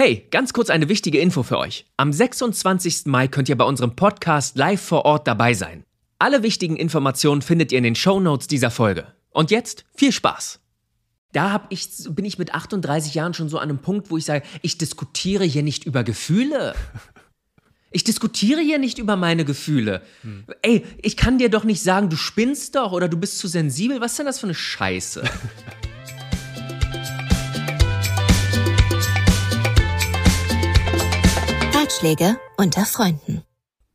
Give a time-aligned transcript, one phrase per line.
[0.00, 1.84] Hey, ganz kurz eine wichtige Info für euch.
[1.96, 3.06] Am 26.
[3.06, 5.82] Mai könnt ihr bei unserem Podcast live vor Ort dabei sein.
[6.20, 9.08] Alle wichtigen Informationen findet ihr in den Shownotes dieser Folge.
[9.30, 10.60] Und jetzt viel Spaß!
[11.32, 14.24] Da hab ich, bin ich mit 38 Jahren schon so an einem Punkt, wo ich
[14.24, 16.76] sage, ich diskutiere hier nicht über Gefühle.
[17.90, 20.02] Ich diskutiere hier nicht über meine Gefühle.
[20.22, 20.44] Hm.
[20.62, 24.00] Ey, ich kann dir doch nicht sagen, du spinnst doch oder du bist zu sensibel.
[24.00, 25.24] Was ist denn das für eine Scheiße?
[31.88, 33.40] Ratschläge unter Freunden.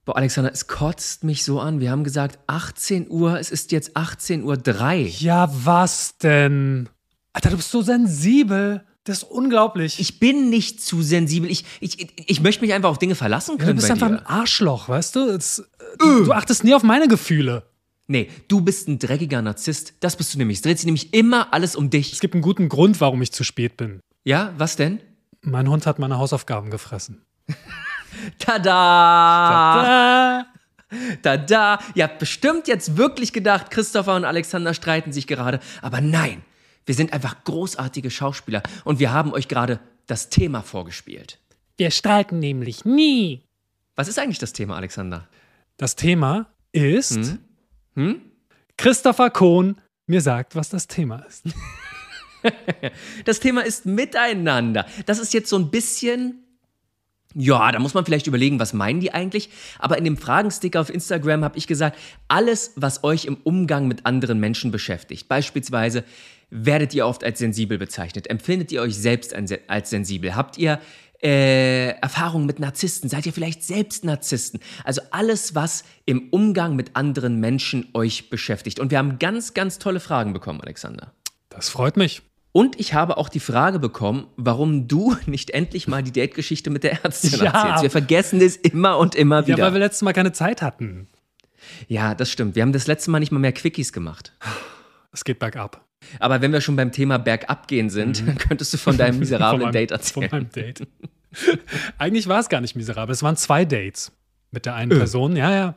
[0.04, 1.80] Boah, Alexander, es kotzt mich so an.
[1.80, 5.08] Wir haben gesagt 18 Uhr, es ist jetzt 18.03 Uhr.
[5.20, 6.90] Ja, was denn?
[7.34, 8.84] Alter, du bist so sensibel.
[9.04, 10.00] Das ist unglaublich.
[10.00, 11.52] Ich bin nicht zu sensibel.
[11.52, 13.70] Ich, ich, ich möchte mich einfach auf Dinge verlassen können.
[13.70, 14.18] Ja, du bist einfach dir.
[14.18, 15.28] ein Arschloch, weißt du?
[15.28, 15.64] Das,
[16.00, 17.62] du, du achtest nie auf meine Gefühle.
[18.08, 19.94] Nee, du bist ein dreckiger Narzisst.
[20.00, 20.58] Das bist du nämlich.
[20.58, 22.12] Es dreht sich nämlich immer alles um dich.
[22.12, 24.00] Es gibt einen guten Grund, warum ich zu spät bin.
[24.23, 25.00] Ja, was denn?
[25.42, 27.22] Mein Hund hat meine Hausaufgaben gefressen.
[28.40, 28.64] Tada!
[29.84, 30.45] Tada!
[31.22, 31.80] Tada!
[31.95, 35.59] Ihr habt bestimmt jetzt wirklich gedacht, Christopher und Alexander streiten sich gerade.
[35.82, 36.44] Aber nein,
[36.86, 41.40] wir sind einfach großartige Schauspieler und wir haben euch gerade das Thema vorgespielt.
[41.78, 43.44] Wir streiten nämlich nie.
[43.95, 45.28] Was ist eigentlich das Thema, Alexander?
[45.78, 47.39] Das Thema ist hm?
[47.95, 48.22] Hm?
[48.78, 51.45] Christopher Kohn mir sagt, was das Thema ist.
[53.26, 54.86] das Thema ist Miteinander.
[55.06, 56.42] Das ist jetzt so ein bisschen
[57.36, 59.50] ja, da muss man vielleicht überlegen, was meinen die eigentlich?
[59.80, 64.06] Aber in dem Fragensticker auf Instagram habe ich gesagt, alles, was euch im Umgang mit
[64.06, 65.28] anderen Menschen beschäftigt.
[65.28, 66.04] Beispielsweise,
[66.50, 68.30] werdet ihr oft als sensibel bezeichnet?
[68.30, 69.34] Empfindet ihr euch selbst
[69.67, 70.36] als sensibel?
[70.36, 70.80] Habt ihr
[71.23, 73.09] äh, Erfahrungen mit Narzissten?
[73.09, 74.59] Seid ihr vielleicht selbst Narzissten?
[74.84, 78.80] Also alles, was im Umgang mit anderen Menschen euch beschäftigt.
[78.80, 81.11] Und wir haben ganz, ganz tolle Fragen bekommen, Alexander.
[81.50, 82.22] Das freut mich.
[82.54, 86.84] Und ich habe auch die Frage bekommen, warum du nicht endlich mal die Date-Geschichte mit
[86.84, 87.52] der Ärztin ja.
[87.52, 87.84] erzählst.
[87.84, 89.58] Wir vergessen es immer und immer wieder.
[89.58, 91.08] Ja, weil wir letztes Mal keine Zeit hatten.
[91.88, 92.56] Ja, das stimmt.
[92.56, 94.33] Wir haben das letzte Mal nicht mal mehr Quickies gemacht.
[95.11, 95.83] Es geht bergab.
[96.20, 98.26] Aber wenn wir schon beim Thema bergab gehen sind, mhm.
[98.27, 100.30] dann könntest du von deinem miserablen von meinem, Date erzählen.
[100.30, 100.88] Von meinem Date.
[101.98, 103.14] Eigentlich war es gar nicht miserabel.
[103.14, 104.11] Es waren zwei Dates
[104.52, 104.98] mit der einen öh.
[104.98, 105.36] Person.
[105.36, 105.76] Ja, ja.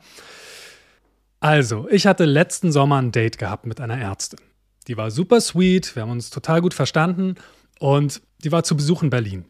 [1.39, 4.39] Also, ich hatte letzten Sommer ein Date gehabt mit einer Ärztin.
[4.87, 7.35] Die war super sweet, wir haben uns total gut verstanden
[7.79, 9.45] und die war zu Besuch in Berlin.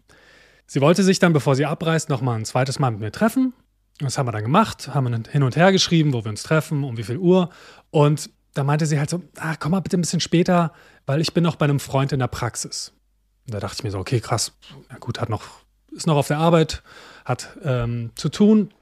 [0.66, 3.54] Sie wollte sich dann, bevor sie abreist, nochmal ein zweites Mal mit mir treffen.
[4.00, 6.98] Das haben wir dann gemacht, haben hin und her geschrieben, wo wir uns treffen, um
[6.98, 7.50] wie viel Uhr.
[7.90, 10.74] Und da meinte sie halt so, ah, komm mal bitte ein bisschen später,
[11.06, 12.94] weil ich bin noch bei einem Freund in der Praxis.
[13.46, 14.58] Und da dachte ich mir so, okay, krass,
[14.90, 15.44] na gut, hat noch,
[15.92, 16.84] ist noch auf der Arbeit,
[17.24, 18.74] hat ähm, zu tun,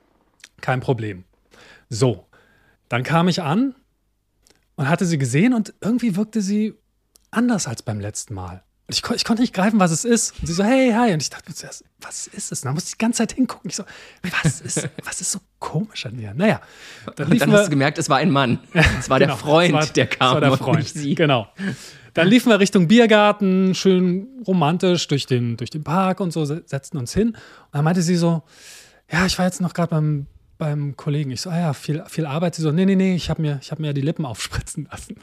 [0.61, 1.23] kein Problem.
[1.89, 2.25] So,
[2.89, 3.75] dann kam ich an
[4.75, 6.73] und hatte sie gesehen und irgendwie wirkte sie
[7.31, 8.63] anders als beim letzten Mal.
[8.87, 10.39] Ich, ich, konnte nicht greifen, was es ist.
[10.39, 11.11] Und sie so, hey, hi.
[11.11, 12.61] Und ich dachte mir zuerst, was ist es?
[12.61, 13.69] Und dann musste ich die ganze Zeit hingucken.
[13.71, 13.83] Ich so,
[14.43, 16.35] was ist, was ist so komisch an ihr?
[16.35, 16.61] Naja.
[17.15, 18.59] Dann, und dann hast du gemerkt, es war ein Mann.
[18.99, 20.27] Es war genau, der Freund, war, der kam.
[20.27, 20.87] Es war der Freund.
[20.87, 21.15] Sie.
[21.15, 21.47] Genau.
[22.13, 26.97] Dann liefen wir Richtung Biergarten, schön romantisch durch den, durch den Park und so, setzten
[26.97, 27.29] uns hin.
[27.29, 27.37] Und
[27.71, 28.43] dann meinte sie so,
[29.11, 30.27] ja, ich war jetzt noch gerade beim
[30.57, 31.31] beim Kollegen.
[31.31, 32.55] Ich so, ah ja, viel, viel Arbeit.
[32.55, 35.15] Sie so, nee, nee, nee, ich habe mir, hab mir die Lippen aufspritzen lassen.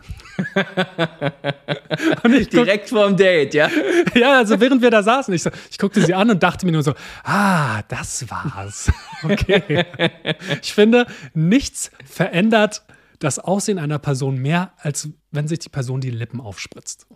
[2.53, 3.70] Direkt vorm Date, ja?
[4.15, 6.72] ja, also während wir da saßen, ich, so, ich guckte sie an und dachte mir
[6.72, 6.94] nur so,
[7.25, 8.91] ah, das war's.
[9.25, 9.84] Okay.
[10.60, 12.82] ich finde, nichts verändert
[13.20, 17.06] das Aussehen einer Person mehr, als wenn sich die Person die Lippen aufspritzt.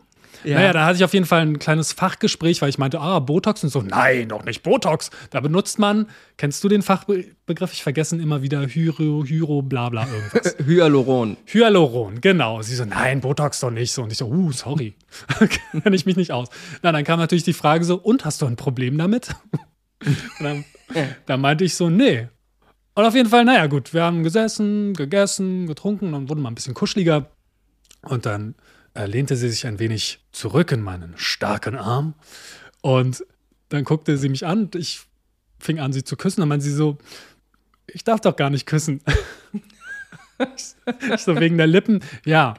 [0.47, 0.59] Ja.
[0.59, 3.65] Naja, da hatte ich auf jeden Fall ein kleines Fachgespräch, weil ich meinte, ah, Botox
[3.65, 3.83] und so.
[3.83, 5.11] Nein, doch nicht Botox.
[5.31, 7.73] Da benutzt man, kennst du den Fachbegriff?
[7.73, 10.57] Ich vergesse immer wieder Hyro, Hyro, bla bla irgendwas.
[10.65, 11.37] Hyaluron.
[11.47, 12.63] Hyaluron, genau.
[12.63, 14.05] Sie so, nein, Botox doch nicht so.
[14.05, 14.95] Und ich so, uh, sorry.
[15.83, 16.49] Kenne ich mich nicht aus.
[16.83, 19.35] Na, dann kam natürlich die Frage so, und hast du ein Problem damit?
[20.39, 20.65] dann,
[21.27, 22.29] dann meinte ich so, nee.
[22.95, 26.55] Und auf jeden Fall, naja, gut, wir haben gesessen, gegessen, getrunken, dann wurde mal ein
[26.55, 27.27] bisschen kuscheliger.
[28.03, 28.55] Und dann
[29.05, 32.15] lehnte sie sich ein wenig zurück in meinen starken Arm
[32.81, 33.25] und
[33.69, 35.01] dann guckte sie mich an und ich
[35.59, 36.41] fing an, sie zu küssen.
[36.41, 36.99] Dann meinte sie so,
[37.87, 39.03] ich darf doch gar nicht küssen.
[40.57, 42.55] ich so wegen der Lippen, ja.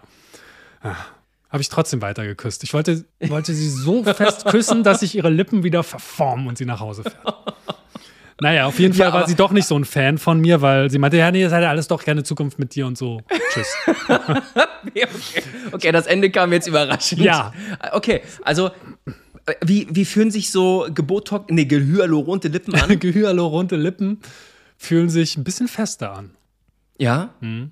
[0.82, 0.96] Ah,
[1.50, 2.64] Habe ich trotzdem weiter geküsst.
[2.64, 6.66] Ich wollte, wollte sie so fest küssen, dass sich ihre Lippen wieder verformen und sie
[6.66, 7.18] nach Hause fährt.
[8.40, 10.92] Naja, auf jeden Fall ja, war sie doch nicht so ein Fan von mir, weil
[10.92, 13.22] sie meinte, ja, nee, das hat ja alles doch keine Zukunft mit dir und so.
[13.52, 13.76] Tschüss.
[14.88, 15.44] okay.
[15.72, 17.22] okay, das Ende kam jetzt überraschend.
[17.22, 17.52] Ja.
[17.94, 18.70] Okay, also
[19.62, 23.00] wie, wie fühlen sich so gebotox, nee, gehyaluronte Lippen an?
[23.00, 24.20] gehyaluronte Lippen
[24.78, 26.32] fühlen sich ein bisschen fester an.
[26.98, 27.34] Ja?
[27.40, 27.72] Mhm.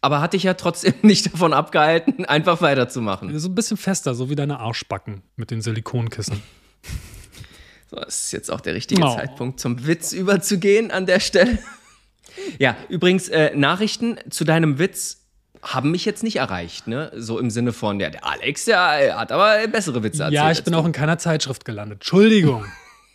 [0.00, 3.36] Aber hat dich ja trotzdem nicht davon abgehalten, einfach weiterzumachen.
[3.38, 6.42] So ein bisschen fester, so wie deine Arschbacken mit den Silikonkissen.
[7.90, 9.16] So, das ist jetzt auch der richtige Oh.
[9.16, 11.58] Zeitpunkt, zum Witz überzugehen an der Stelle.
[12.60, 15.18] Ja, übrigens, äh, Nachrichten zu deinem Witz
[15.62, 17.10] haben mich jetzt nicht erreicht, ne?
[17.16, 20.34] So im Sinne von, der, der Alex, der hat aber bessere Witze erzählt.
[20.34, 21.96] Ja, ich bin auch in keiner Zeitschrift gelandet.
[21.96, 22.64] Entschuldigung.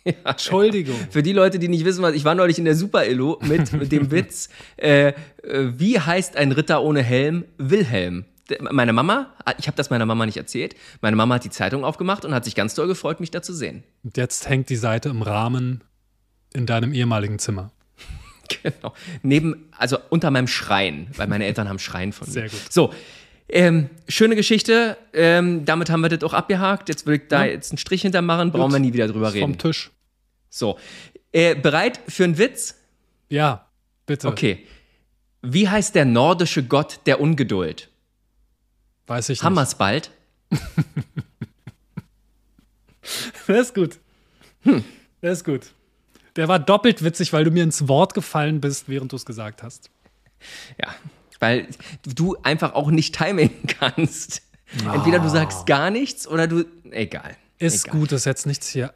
[0.24, 0.96] Entschuldigung.
[1.10, 3.90] Für die Leute, die nicht wissen, was ich war neulich in der Super-Illo mit, mit
[3.90, 7.46] dem Witz, äh, äh, wie heißt ein Ritter ohne Helm?
[7.56, 8.26] Wilhelm.
[8.60, 12.24] Meine Mama, ich habe das meiner Mama nicht erzählt, meine Mama hat die Zeitung aufgemacht
[12.24, 13.82] und hat sich ganz doll gefreut, mich da zu sehen.
[14.04, 15.82] Und jetzt hängt die Seite im Rahmen
[16.54, 17.70] in deinem ehemaligen Zimmer.
[18.62, 18.94] Genau.
[19.22, 22.32] Neben, also unter meinem Schrein, weil meine Eltern haben Schrein von mir.
[22.32, 22.60] Sehr gut.
[22.72, 22.92] So,
[23.48, 24.96] ähm, schöne Geschichte.
[25.12, 26.88] Ähm, damit haben wir das auch abgehakt.
[26.88, 27.50] Jetzt würde ich da Ja.
[27.50, 29.42] jetzt einen Strich hintermachen, brauchen wir nie wieder drüber reden.
[29.54, 29.90] Vom Tisch.
[30.48, 30.78] So,
[31.32, 32.76] äh, bereit für einen Witz?
[33.28, 33.66] Ja,
[34.06, 34.28] bitte.
[34.28, 34.64] Okay.
[35.42, 37.90] Wie heißt der nordische Gott der Ungeduld?
[39.06, 39.78] Weiß ich Haben nicht.
[39.78, 40.10] bald?
[43.46, 43.98] Das ist gut.
[44.62, 44.84] Hm.
[45.20, 45.60] Das ist gut.
[46.34, 49.62] Der war doppelt witzig, weil du mir ins Wort gefallen bist, während du es gesagt
[49.62, 49.90] hast.
[50.82, 50.94] Ja,
[51.38, 51.68] weil
[52.04, 54.42] du einfach auch nicht timen kannst.
[54.92, 56.64] Entweder du sagst gar nichts oder du.
[56.90, 57.36] Egal.
[57.58, 58.00] Ist egal.
[58.00, 58.92] gut, ist jetzt nichts hier.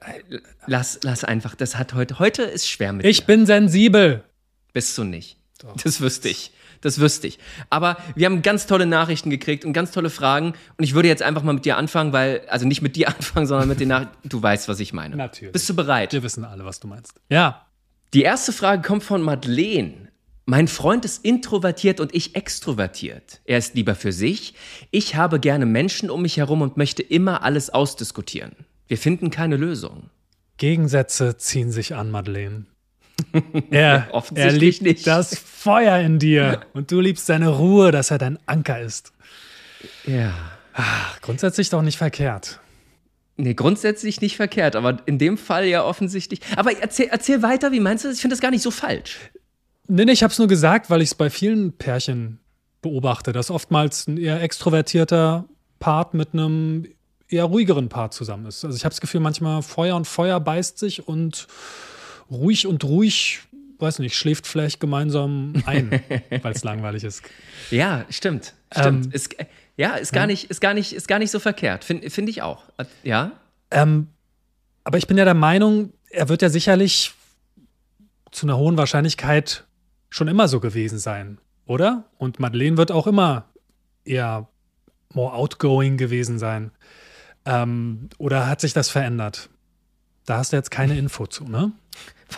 [0.66, 1.54] Lass, lass einfach.
[1.54, 2.18] Das hat heute.
[2.18, 3.26] Heute ist schwer mit Ich dir.
[3.26, 4.24] bin sensibel.
[4.72, 5.36] Bist du nicht.
[5.84, 6.52] Das wüsste ich.
[6.80, 7.38] Das wüsste ich.
[7.68, 10.54] Aber wir haben ganz tolle Nachrichten gekriegt und ganz tolle Fragen.
[10.78, 13.46] Und ich würde jetzt einfach mal mit dir anfangen, weil, also nicht mit dir anfangen,
[13.46, 14.28] sondern mit den Nachrichten.
[14.28, 15.16] Du weißt, was ich meine.
[15.16, 15.52] Natürlich.
[15.52, 16.12] Bist du bereit?
[16.12, 17.20] Wir wissen alle, was du meinst.
[17.28, 17.66] Ja.
[18.14, 20.08] Die erste Frage kommt von Madeleine.
[20.46, 23.40] Mein Freund ist introvertiert und ich extrovertiert.
[23.44, 24.54] Er ist lieber für sich.
[24.90, 28.56] Ich habe gerne Menschen um mich herum und möchte immer alles ausdiskutieren.
[28.88, 30.10] Wir finden keine Lösung.
[30.56, 32.66] Gegensätze ziehen sich an, Madeleine.
[33.70, 35.06] Er, er liebt nicht.
[35.06, 39.12] das Feuer in dir und du liebst seine Ruhe, dass er dein Anker ist.
[40.06, 40.32] Ja.
[40.72, 42.60] Ach, grundsätzlich doch nicht verkehrt.
[43.36, 46.40] Nee, grundsätzlich nicht verkehrt, aber in dem Fall ja offensichtlich.
[46.56, 48.16] Aber erzähl, erzähl weiter, wie meinst du das?
[48.16, 49.18] Ich finde das gar nicht so falsch.
[49.88, 52.38] Nee, nee, ich habe es nur gesagt, weil ich es bei vielen Pärchen
[52.82, 55.46] beobachte, dass oftmals ein eher extrovertierter
[55.78, 56.86] Part mit einem
[57.28, 58.64] eher ruhigeren Part zusammen ist.
[58.64, 61.46] Also ich habe das Gefühl, manchmal Feuer und Feuer beißt sich und
[62.30, 63.40] ruhig und ruhig,
[63.78, 65.90] weiß nicht, schläft vielleicht gemeinsam ein,
[66.42, 67.22] weil es langweilig ist.
[67.70, 68.54] Ja, stimmt.
[68.72, 69.06] Stimmt.
[69.06, 69.34] Ähm, ist,
[69.76, 71.84] ja, ist gar, nicht, ist, gar nicht, ist gar nicht so verkehrt.
[71.84, 72.64] Finde find ich auch.
[73.02, 73.32] Ja?
[73.70, 74.08] Ähm,
[74.84, 77.12] aber ich bin ja der Meinung, er wird ja sicherlich
[78.30, 79.64] zu einer hohen Wahrscheinlichkeit
[80.08, 82.04] schon immer so gewesen sein, oder?
[82.18, 83.46] Und Madeleine wird auch immer
[84.04, 84.48] eher
[85.12, 86.72] more outgoing gewesen sein.
[87.44, 89.48] Ähm, oder hat sich das verändert?
[90.26, 91.72] Da hast du jetzt keine Info zu, ne?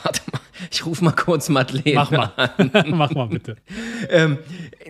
[0.03, 0.41] Warte mal,
[0.71, 1.95] ich rufe mal kurz Madeleine.
[1.95, 2.33] Mach mal.
[2.87, 3.57] Mach mal bitte.
[4.09, 4.39] Ähm,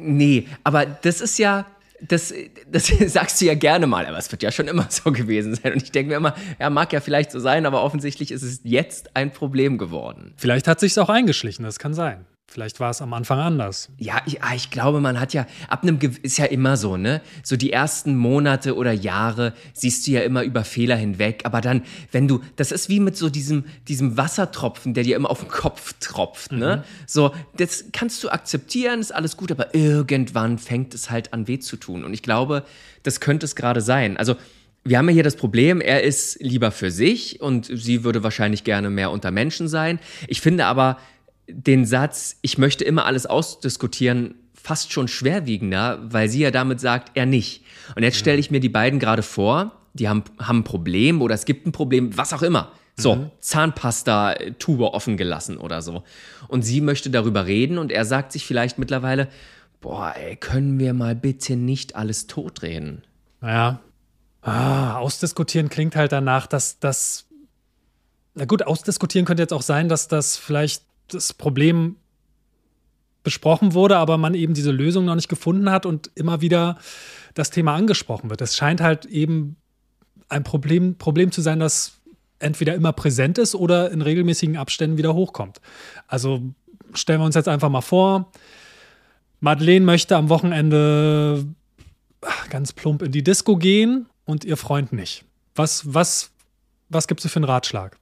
[0.01, 1.67] nee, aber das ist ja,
[2.01, 2.35] das,
[2.71, 5.73] das sagst du ja gerne mal, aber es wird ja schon immer so gewesen sein.
[5.73, 8.61] Und ich denke mir immer, ja, mag ja vielleicht so sein, aber offensichtlich ist es
[8.65, 10.35] jetzt ein Problem geworden.
[10.37, 12.27] Vielleicht hat sich's auch eingeschlichen, das kann sein.
[12.53, 13.89] Vielleicht war es am Anfang anders.
[13.97, 17.23] Ja, ich, ah, ich glaube, man hat ja, ab einem, ist ja immer so, ne?
[17.43, 21.45] So die ersten Monate oder Jahre siehst du ja immer über Fehler hinweg.
[21.45, 25.31] Aber dann, wenn du, das ist wie mit so diesem, diesem Wassertropfen, der dir immer
[25.31, 26.85] auf den Kopf tropft, ne?
[27.07, 31.59] So, das kannst du akzeptieren, ist alles gut, aber irgendwann fängt es halt an weh
[31.59, 32.05] zu tun.
[32.05, 32.65] Und ich glaube,
[33.03, 34.19] das könnte es gerade sein.
[34.19, 34.37] Also,
[34.85, 38.63] wir haben ja hier das Problem, er ist lieber für sich und sie würde wahrscheinlich
[38.63, 40.01] gerne mehr unter Menschen sein.
[40.27, 40.99] Ich finde aber
[41.53, 47.13] den Satz, ich möchte immer alles ausdiskutieren, fast schon schwerwiegender, weil sie ja damit sagt,
[47.15, 47.65] er nicht.
[47.97, 51.35] Und jetzt stelle ich mir die beiden gerade vor, die haben, haben ein Problem oder
[51.35, 52.73] es gibt ein Problem, was auch immer.
[52.97, 56.05] So, Zahnpasta-Tube offen gelassen oder so.
[56.49, 59.29] Und sie möchte darüber reden und er sagt sich vielleicht mittlerweile,
[59.81, 63.03] boah, ey, können wir mal bitte nicht alles totreden?
[63.41, 63.81] Naja.
[64.43, 67.27] Ah, ausdiskutieren klingt halt danach, dass das.
[68.35, 71.97] Na gut, ausdiskutieren könnte jetzt auch sein, dass das vielleicht das Problem
[73.23, 76.79] besprochen wurde, aber man eben diese Lösung noch nicht gefunden hat und immer wieder
[77.35, 78.41] das Thema angesprochen wird.
[78.41, 79.57] Es scheint halt eben
[80.29, 81.99] ein Problem, Problem zu sein, das
[82.39, 85.61] entweder immer präsent ist oder in regelmäßigen Abständen wieder hochkommt.
[86.09, 86.43] Also
[86.95, 88.33] stellen wir uns jetzt einfach mal vor,
[89.41, 91.47] Madeleine möchte am Wochenende
[92.51, 95.25] ganz plump in die Disco gehen und ihr Freund nicht.
[95.55, 96.31] Was, was,
[96.89, 97.97] was gibt es für einen Ratschlag?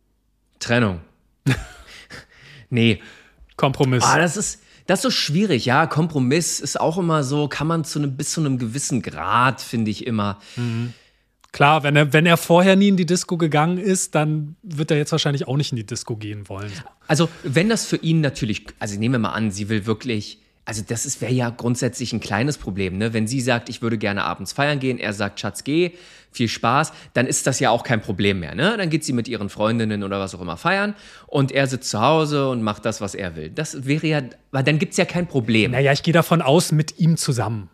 [0.58, 1.00] Trennung.
[2.70, 3.00] nee,
[3.56, 4.04] Kompromiss.
[4.04, 5.86] Ah, das ist, das ist so schwierig, ja.
[5.86, 9.90] Kompromiss ist auch immer so, kann man zu einem, bis zu einem gewissen Grad, finde
[9.90, 10.38] ich immer.
[11.52, 14.96] Klar, wenn er, wenn er vorher nie in die Disco gegangen ist, dann wird er
[14.96, 16.72] jetzt wahrscheinlich auch nicht in die Disco gehen wollen.
[17.06, 20.39] Also, wenn das für ihn natürlich, also ich nehme mal an, sie will wirklich,
[20.70, 23.12] also das wäre ja grundsätzlich ein kleines Problem, ne?
[23.12, 25.94] Wenn sie sagt, ich würde gerne abends feiern gehen, er sagt, Schatz, geh,
[26.30, 28.76] viel Spaß, dann ist das ja auch kein Problem mehr, ne?
[28.76, 30.94] Dann geht sie mit ihren Freundinnen oder was auch immer feiern
[31.26, 33.50] und er sitzt zu Hause und macht das, was er will.
[33.50, 34.22] Das wäre ja,
[34.52, 35.72] weil dann gibt es ja kein Problem.
[35.72, 37.68] Naja, ich gehe davon aus, mit ihm zusammen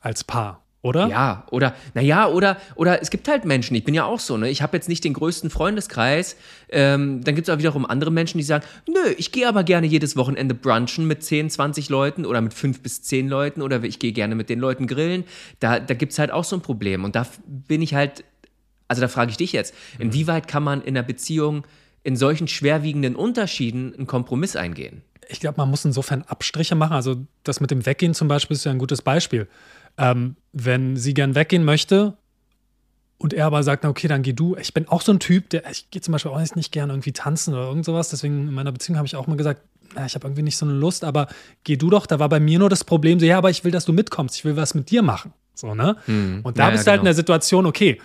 [0.00, 1.08] als Paar oder?
[1.08, 4.50] Ja, oder, naja, oder, oder es gibt halt Menschen, ich bin ja auch so, ne?
[4.50, 6.36] Ich habe jetzt nicht den größten Freundeskreis.
[6.68, 9.86] Ähm, dann gibt es auch wiederum andere Menschen, die sagen, nö, ich gehe aber gerne
[9.86, 13.98] jedes Wochenende brunchen mit 10, 20 Leuten oder mit 5 bis 10 Leuten oder ich
[13.98, 15.24] gehe gerne mit den Leuten grillen.
[15.58, 17.04] Da, da gibt es halt auch so ein Problem.
[17.04, 18.22] Und da bin ich halt,
[18.86, 20.08] also da frage ich dich jetzt, mhm.
[20.08, 21.66] inwieweit kann man in einer Beziehung
[22.02, 25.00] in solchen schwerwiegenden Unterschieden einen Kompromiss eingehen?
[25.30, 26.92] Ich glaube, man muss insofern Abstriche machen.
[26.92, 29.48] Also das mit dem Weggehen zum Beispiel ist ja ein gutes Beispiel.
[29.96, 32.16] Ähm, wenn sie gern weggehen möchte
[33.18, 34.56] und er aber sagt, na okay, dann geh du.
[34.56, 37.12] Ich bin auch so ein Typ, der, ich gehe zum Beispiel auch nicht gerne irgendwie
[37.12, 38.08] tanzen oder irgend sowas.
[38.08, 39.62] Deswegen in meiner Beziehung habe ich auch mal gesagt,
[39.94, 41.28] na, ich habe irgendwie nicht so eine Lust, aber
[41.64, 42.06] geh du doch.
[42.06, 44.36] Da war bei mir nur das Problem, so, ja, aber ich will, dass du mitkommst.
[44.36, 45.32] Ich will was mit dir machen.
[45.54, 45.96] So, ne?
[46.06, 46.40] Mhm.
[46.42, 47.08] Und da ja, bist du ja, halt in genau.
[47.08, 48.00] der Situation, okay,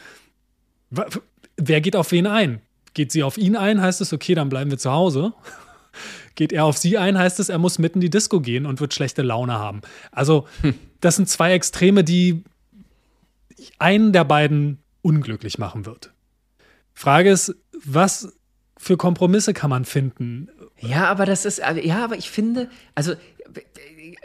[1.57, 2.61] wer geht auf wen ein?
[2.93, 5.33] Geht sie auf ihn ein, heißt es, okay, dann bleiben wir zu Hause.
[6.39, 8.79] Geht er auf sie ein, heißt es, er muss mitten in die Disco gehen und
[8.79, 9.81] wird schlechte Laune haben.
[10.11, 12.43] Also, hm das sind zwei Extreme, die
[13.77, 16.13] einen der beiden unglücklich machen wird.
[16.93, 18.33] Frage ist, was
[18.77, 20.49] für Kompromisse kann man finden?
[20.79, 23.13] Ja, aber das ist, ja, aber ich finde, also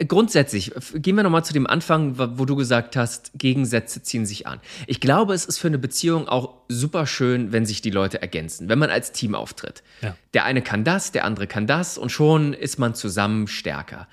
[0.07, 4.59] grundsätzlich, gehen wir nochmal zu dem Anfang, wo du gesagt hast, Gegensätze ziehen sich an.
[4.87, 8.69] Ich glaube, es ist für eine Beziehung auch super schön, wenn sich die Leute ergänzen,
[8.69, 9.83] wenn man als Team auftritt.
[10.01, 10.15] Ja.
[10.33, 14.07] Der eine kann das, der andere kann das und schon ist man zusammen stärker.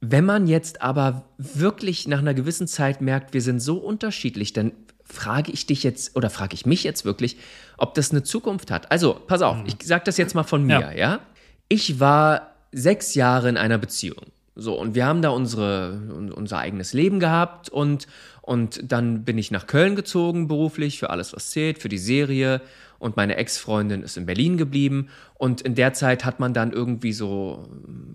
[0.00, 4.72] Wenn man jetzt aber wirklich nach einer gewissen Zeit merkt, wir sind so unterschiedlich, dann
[5.02, 7.36] frage ich dich jetzt oder frage ich mich jetzt wirklich,
[7.78, 8.92] ob das eine Zukunft hat.
[8.92, 10.92] Also, pass auf, ich sage das jetzt mal von mir, ja.
[10.92, 11.20] ja?
[11.68, 14.26] Ich war sechs Jahre in einer Beziehung.
[14.60, 16.00] So, und wir haben da unsere,
[16.34, 18.08] unser eigenes Leben gehabt und,
[18.42, 22.60] und dann bin ich nach Köln gezogen beruflich für alles, was zählt, für die Serie
[22.98, 25.10] und meine Ex-Freundin ist in Berlin geblieben.
[25.34, 27.68] Und in der Zeit hat man dann irgendwie so,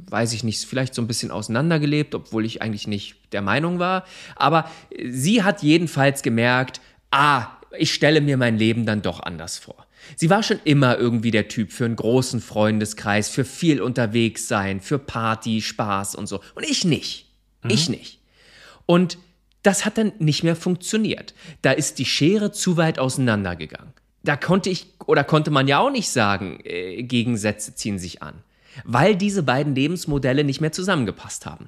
[0.10, 4.04] weiß ich nicht, vielleicht so ein bisschen auseinandergelebt, obwohl ich eigentlich nicht der Meinung war.
[4.36, 4.70] Aber
[5.10, 6.82] sie hat jedenfalls gemerkt,
[7.12, 7.48] ah,
[7.78, 9.83] ich stelle mir mein Leben dann doch anders vor.
[10.16, 14.80] Sie war schon immer irgendwie der Typ für einen großen Freundeskreis, für viel unterwegs sein,
[14.82, 16.42] für Party, Spaß und so.
[16.56, 17.28] Und ich nicht.
[17.64, 17.70] Mhm.
[17.70, 18.20] Ich nicht.
[18.86, 19.18] Und
[19.64, 21.34] das hat dann nicht mehr funktioniert.
[21.62, 23.94] Da ist die Schere zu weit auseinandergegangen
[24.24, 28.36] da konnte ich oder konnte man ja auch nicht sagen, äh, Gegensätze ziehen sich an,
[28.86, 31.68] weil diese beiden Lebensmodelle nicht mehr zusammengepasst haben.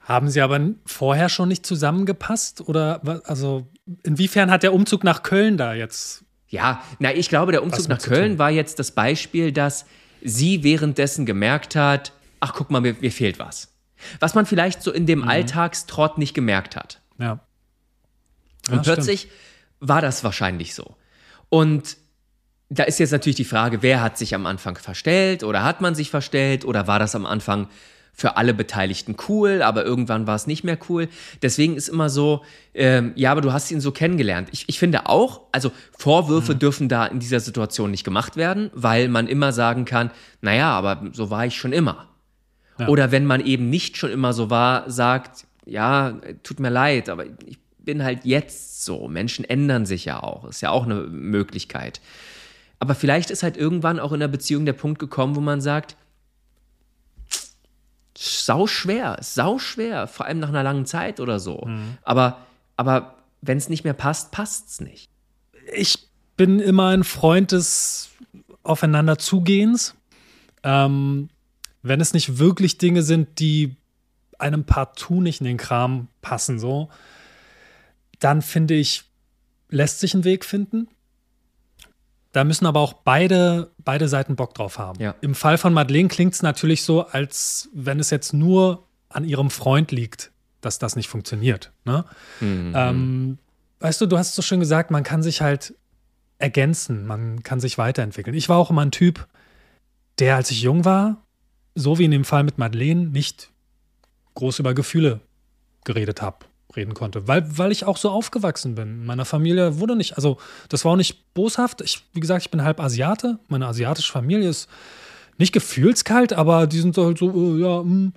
[0.00, 2.68] Haben sie aber vorher schon nicht zusammengepasst?
[2.68, 3.66] Oder also
[4.02, 6.23] inwiefern hat der Umzug nach Köln da jetzt?
[6.54, 9.86] Ja, na, ich glaube, der Umzug nach Köln war jetzt das Beispiel, dass
[10.22, 13.74] sie währenddessen gemerkt hat, ach guck mal, mir, mir fehlt was.
[14.20, 15.28] Was man vielleicht so in dem mhm.
[15.28, 17.00] Alltagstrott nicht gemerkt hat.
[17.18, 17.40] Ja.
[18.70, 19.34] Und ja, plötzlich stimmt.
[19.80, 20.96] war das wahrscheinlich so.
[21.48, 21.96] Und
[22.68, 25.96] da ist jetzt natürlich die Frage, wer hat sich am Anfang verstellt oder hat man
[25.96, 27.68] sich verstellt oder war das am Anfang
[28.14, 31.08] für alle Beteiligten cool, aber irgendwann war es nicht mehr cool.
[31.42, 32.42] Deswegen ist immer so,
[32.72, 34.48] ähm, ja, aber du hast ihn so kennengelernt.
[34.52, 36.58] Ich, ich finde auch, also Vorwürfe mhm.
[36.60, 41.02] dürfen da in dieser Situation nicht gemacht werden, weil man immer sagen kann, naja, aber
[41.12, 42.08] so war ich schon immer.
[42.78, 42.88] Ja.
[42.88, 47.24] Oder wenn man eben nicht schon immer so war, sagt, ja, tut mir leid, aber
[47.26, 49.08] ich bin halt jetzt so.
[49.08, 50.44] Menschen ändern sich ja auch.
[50.44, 52.00] Ist ja auch eine Möglichkeit.
[52.78, 55.96] Aber vielleicht ist halt irgendwann auch in der Beziehung der Punkt gekommen, wo man sagt,
[58.16, 61.62] sau schwer, sau schwer, vor allem nach einer langen Zeit oder so.
[61.66, 61.98] Mhm.
[62.02, 62.38] Aber,
[62.76, 65.10] aber wenn es nicht mehr passt, passt es nicht.
[65.74, 68.10] Ich bin immer ein Freund des
[68.62, 69.94] Aufeinanderzugehens.
[70.62, 71.28] Ähm,
[71.82, 73.76] wenn es nicht wirklich Dinge sind, die
[74.38, 76.88] einem partout nicht in den Kram passen, so,
[78.20, 79.04] dann finde ich,
[79.68, 80.88] lässt sich ein Weg finden.
[82.34, 85.00] Da müssen aber auch beide, beide Seiten Bock drauf haben.
[85.00, 85.14] Ja.
[85.20, 89.50] Im Fall von Madeleine klingt es natürlich so, als wenn es jetzt nur an ihrem
[89.50, 91.70] Freund liegt, dass das nicht funktioniert.
[91.84, 92.04] Ne?
[92.40, 92.72] Mhm.
[92.74, 93.38] Ähm,
[93.78, 95.74] weißt du, du hast so schön gesagt, man kann sich halt
[96.38, 98.34] ergänzen, man kann sich weiterentwickeln.
[98.34, 99.28] Ich war auch immer ein Typ,
[100.18, 101.22] der, als ich jung war,
[101.76, 103.52] so wie in dem Fall mit Madeleine, nicht
[104.34, 105.20] groß über Gefühle
[105.84, 106.38] geredet habe
[106.76, 108.88] reden konnte, weil, weil ich auch so aufgewachsen bin.
[108.88, 110.38] In meiner Familie wurde nicht, also
[110.68, 111.80] das war auch nicht boshaft.
[111.80, 113.38] Ich, wie gesagt, ich bin halb Asiate.
[113.48, 114.68] Meine asiatische Familie ist
[115.38, 118.12] nicht gefühlskalt, aber die sind halt so, äh, ja, mh, hm,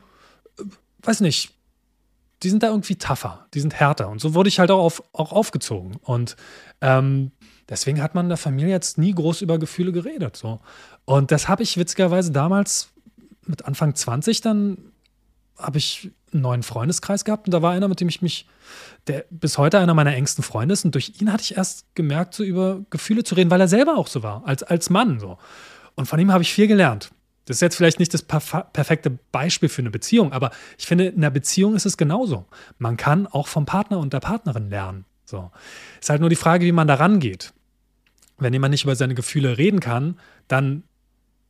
[0.60, 0.64] äh,
[1.04, 1.54] weiß nicht.
[2.44, 4.10] Die sind da irgendwie tougher, die sind härter.
[4.10, 5.96] Und so wurde ich halt auch, auf, auch aufgezogen.
[6.04, 6.36] Und
[6.82, 7.32] ähm,
[7.68, 10.38] deswegen hat man in der Familie jetzt nie groß über Gefühle geredet.
[10.38, 10.60] So.
[11.06, 12.90] Und das habe ich witzigerweise damals
[13.48, 14.78] mit Anfang 20 dann
[15.58, 18.48] habe ich einen neuen Freundeskreis gehabt und da war einer, mit dem ich mich,
[19.08, 22.34] der bis heute einer meiner engsten Freunde ist und durch ihn hatte ich erst gemerkt,
[22.34, 25.38] so über Gefühle zu reden, weil er selber auch so war, als, als Mann so.
[25.96, 27.12] Und von ihm habe ich viel gelernt.
[27.46, 31.18] Das ist jetzt vielleicht nicht das perfekte Beispiel für eine Beziehung, aber ich finde, in
[31.18, 32.46] einer Beziehung ist es genauso.
[32.78, 35.06] Man kann auch vom Partner und der Partnerin lernen.
[35.24, 35.50] So.
[36.02, 37.54] Ist halt nur die Frage, wie man da rangeht.
[38.38, 40.84] Wenn jemand nicht über seine Gefühle reden kann, dann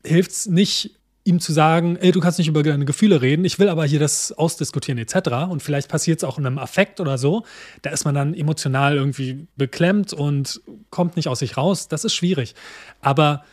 [0.06, 0.97] hilft es nicht,
[1.28, 4.00] ihm zu sagen, ey, du kannst nicht über deine Gefühle reden, ich will aber hier
[4.00, 5.50] das ausdiskutieren etc.
[5.50, 7.44] Und vielleicht passiert es auch in einem Affekt oder so.
[7.82, 11.90] Da ist man dann emotional irgendwie beklemmt und kommt nicht aus sich raus.
[11.90, 12.56] Das ist schwierig.
[13.02, 13.44] Aber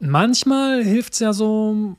[0.00, 1.96] manchmal hilft es ja so,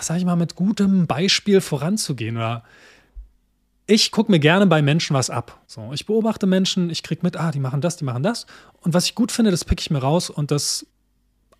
[0.00, 2.64] sag ich mal, mit gutem Beispiel voranzugehen oder
[3.86, 5.62] ich gucke mir gerne bei Menschen was ab.
[5.66, 8.44] So, ich beobachte Menschen, ich kriege mit, ah, die machen das, die machen das.
[8.82, 10.86] Und was ich gut finde, das pick ich mir raus und das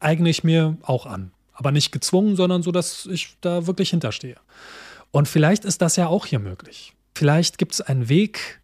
[0.00, 1.32] eigne ich mir auch an.
[1.58, 4.36] Aber nicht gezwungen, sondern so, dass ich da wirklich hinterstehe.
[5.10, 6.94] Und vielleicht ist das ja auch hier möglich.
[7.16, 8.60] Vielleicht gibt es einen Weg,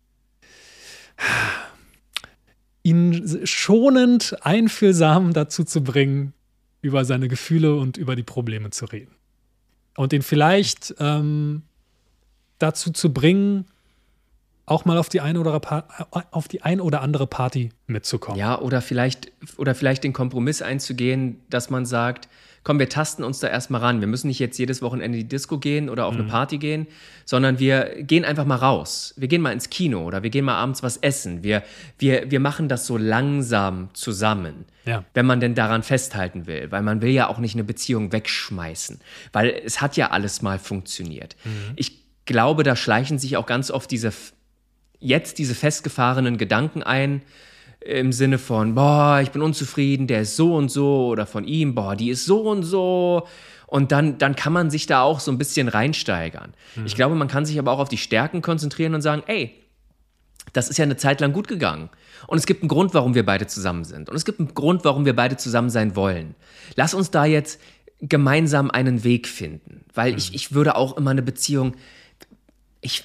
[2.84, 6.34] ihn schonend, einfühlsam dazu zu bringen,
[6.82, 9.16] über seine Gefühle und über die Probleme zu reden.
[9.96, 11.62] Und ihn vielleicht ähm,
[12.60, 13.66] dazu zu bringen,
[14.66, 15.60] auch mal auf die eine oder,
[16.30, 18.38] auf die ein oder andere Party mitzukommen.
[18.38, 22.28] Ja, oder vielleicht, oder vielleicht den Kompromiss einzugehen, dass man sagt,
[22.64, 24.00] komm, wir tasten uns da erstmal ran.
[24.00, 26.22] Wir müssen nicht jetzt jedes Wochenende in die Disco gehen oder auf mhm.
[26.22, 26.86] eine Party gehen,
[27.24, 29.14] sondern wir gehen einfach mal raus.
[29.16, 31.44] Wir gehen mal ins Kino oder wir gehen mal abends was essen.
[31.44, 31.62] Wir,
[31.98, 35.04] wir, wir machen das so langsam zusammen, ja.
[35.14, 36.72] wenn man denn daran festhalten will.
[36.72, 39.00] Weil man will ja auch nicht eine Beziehung wegschmeißen,
[39.32, 41.36] weil es hat ja alles mal funktioniert.
[41.44, 41.72] Mhm.
[41.76, 44.12] Ich glaube, da schleichen sich auch ganz oft diese
[45.04, 47.20] jetzt diese festgefahrenen Gedanken ein,
[47.84, 51.74] im Sinne von, boah, ich bin unzufrieden, der ist so und so, oder von ihm,
[51.74, 53.26] boah, die ist so und so.
[53.66, 56.54] Und dann, dann kann man sich da auch so ein bisschen reinsteigern.
[56.76, 56.86] Mhm.
[56.86, 59.54] Ich glaube, man kann sich aber auch auf die Stärken konzentrieren und sagen, ey,
[60.52, 61.90] das ist ja eine Zeit lang gut gegangen.
[62.26, 64.08] Und es gibt einen Grund, warum wir beide zusammen sind.
[64.08, 66.34] Und es gibt einen Grund, warum wir beide zusammen sein wollen.
[66.76, 67.60] Lass uns da jetzt
[68.00, 69.84] gemeinsam einen Weg finden.
[69.92, 70.18] Weil mhm.
[70.18, 71.74] ich, ich würde auch immer eine Beziehung,
[72.80, 73.04] ich,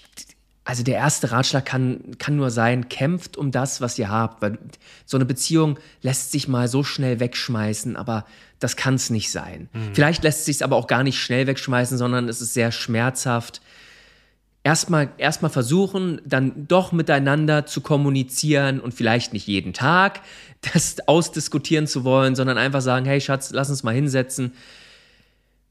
[0.69, 4.59] also der erste Ratschlag kann, kann nur sein, kämpft um das, was ihr habt, weil
[5.03, 8.23] so eine Beziehung lässt sich mal so schnell wegschmeißen, aber
[8.59, 9.67] das kann es nicht sein.
[9.73, 9.95] Mhm.
[9.95, 13.61] Vielleicht lässt es sich aber auch gar nicht schnell wegschmeißen, sondern es ist sehr schmerzhaft.
[14.63, 20.21] Erstmal erst versuchen, dann doch miteinander zu kommunizieren und vielleicht nicht jeden Tag
[20.71, 24.53] das ausdiskutieren zu wollen, sondern einfach sagen, hey Schatz, lass uns mal hinsetzen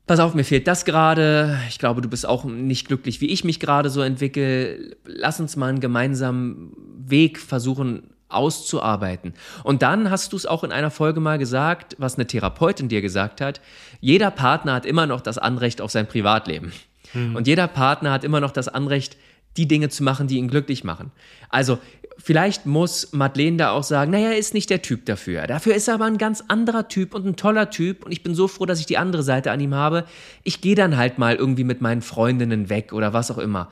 [0.09, 3.45] pass auf, mir fehlt das gerade, ich glaube, du bist auch nicht glücklich, wie ich
[3.45, 6.73] mich gerade so entwickle, lass uns mal einen gemeinsamen
[7.07, 9.35] Weg versuchen auszuarbeiten.
[9.63, 13.01] Und dann hast du es auch in einer Folge mal gesagt, was eine Therapeutin dir
[13.01, 13.61] gesagt hat,
[14.01, 16.73] jeder Partner hat immer noch das Anrecht auf sein Privatleben.
[17.13, 17.37] Hm.
[17.37, 19.17] Und jeder Partner hat immer noch das Anrecht,
[19.57, 21.11] die Dinge zu machen, die ihn glücklich machen.
[21.49, 21.79] Also
[22.19, 25.47] vielleicht muss Madeleine da auch sagen, naja, er ist nicht der Typ dafür.
[25.47, 28.35] Dafür ist er aber ein ganz anderer Typ und ein toller Typ und ich bin
[28.35, 30.05] so froh, dass ich die andere Seite an ihm habe.
[30.45, 33.71] Ich gehe dann halt mal irgendwie mit meinen Freundinnen weg oder was auch immer.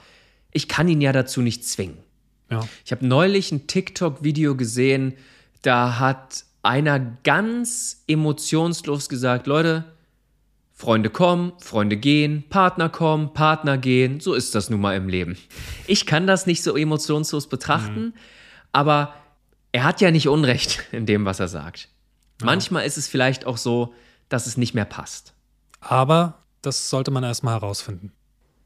[0.53, 1.99] Ich kann ihn ja dazu nicht zwingen.
[2.51, 2.67] Ja.
[2.85, 5.15] Ich habe neulich ein TikTok-Video gesehen,
[5.63, 9.85] da hat einer ganz emotionslos gesagt, Leute,
[10.79, 15.39] Freunde kommen, Freunde gehen, Partner kommen, Partner gehen, so ist das nun mal im Leben.
[15.87, 18.15] Ich kann das nicht so emotionslos betrachten, mhm.
[18.73, 19.15] aber
[19.73, 21.89] er hat ja nicht Unrecht in dem, was er sagt.
[22.41, 22.47] Ja.
[22.47, 23.95] Manchmal ist es vielleicht auch so,
[24.29, 25.33] dass es nicht mehr passt.
[25.81, 28.13] Aber das sollte man erstmal herausfinden.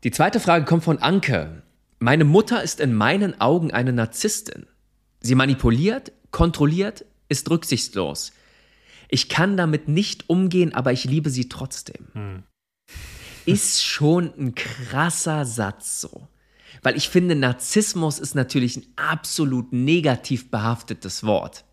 [0.03, 1.63] Die zweite Frage kommt von Anke.
[2.01, 4.67] Meine Mutter ist in meinen Augen eine Narzisstin.
[5.21, 8.33] Sie manipuliert, kontrolliert, ist rücksichtslos.
[9.11, 12.07] Ich kann damit nicht umgehen, aber ich liebe sie trotzdem.
[12.13, 12.43] Hm.
[13.45, 16.29] Ist schon ein krasser Satz so.
[16.83, 21.65] Weil ich finde, Narzissmus ist natürlich ein absolut negativ behaftetes Wort.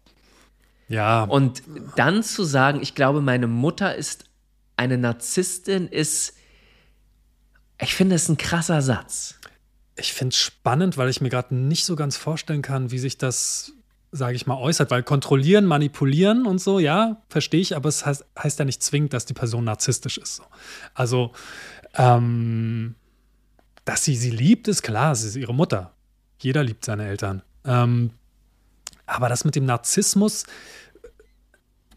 [0.90, 1.24] Ja.
[1.24, 1.64] Und
[1.96, 4.26] dann zu sagen, ich glaube, meine Mutter ist
[4.76, 6.34] eine Narzisstin, ist,
[7.80, 9.36] ich finde es ein krasser Satz.
[9.96, 13.18] Ich finde es spannend, weil ich mir gerade nicht so ganz vorstellen kann, wie sich
[13.18, 13.74] das
[14.18, 18.26] sage ich mal, äußert, weil kontrollieren, manipulieren und so, ja, verstehe ich, aber es heißt,
[18.38, 20.38] heißt, ja nicht zwingend, dass die Person narzisstisch ist.
[20.38, 20.44] So.
[20.94, 21.32] Also,
[21.96, 22.96] ähm,
[23.86, 25.94] dass sie sie liebt, ist klar, sie ist ihre Mutter.
[26.40, 27.42] Jeder liebt seine Eltern.
[27.64, 28.12] Ähm,
[29.06, 30.46] aber das mit dem Narzissmus,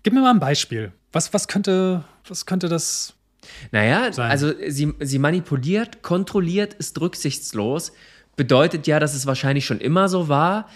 [0.03, 0.93] gib mir mal ein Beispiel.
[1.13, 3.15] Was, was, könnte, was könnte das
[3.73, 4.31] naja, sein?
[4.31, 7.93] also sie, sie manipuliert, kontrolliert, ist rücksichtslos.
[8.37, 10.69] Bedeutet ja, dass es wahrscheinlich schon immer so war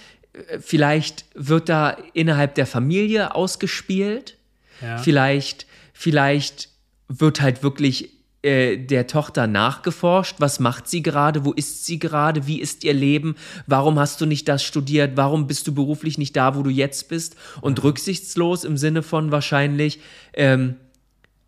[0.60, 4.36] vielleicht wird da innerhalb der Familie ausgespielt.
[4.80, 4.98] Ja.
[4.98, 6.68] Vielleicht, vielleicht
[7.08, 8.10] wird halt wirklich
[8.44, 10.36] äh, der Tochter nachgeforscht?
[10.38, 11.46] Was macht sie gerade?
[11.46, 12.46] Wo ist sie gerade?
[12.46, 13.36] Wie ist ihr Leben?
[13.66, 15.16] Warum hast du nicht das studiert?
[15.16, 17.36] Warum bist du beruflich nicht da, wo du jetzt bist?
[17.62, 20.00] Und rücksichtslos im Sinne von wahrscheinlich,
[20.34, 20.76] ähm,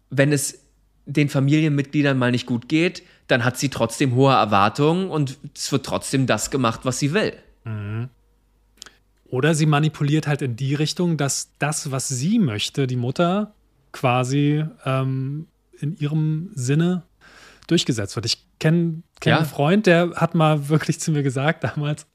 [0.09, 0.61] wenn es
[1.05, 5.85] den Familienmitgliedern mal nicht gut geht, dann hat sie trotzdem hohe Erwartungen und es wird
[5.85, 7.35] trotzdem das gemacht, was sie will.
[9.37, 13.53] Oder sie manipuliert halt in die Richtung, dass das, was sie möchte, die Mutter
[13.93, 15.47] quasi ähm,
[15.79, 17.03] in ihrem Sinne
[17.67, 18.25] durchgesetzt wird.
[18.25, 19.37] Ich kenne kenn Ja.
[19.37, 22.07] einen Freund, der hat mal wirklich zu mir gesagt damals,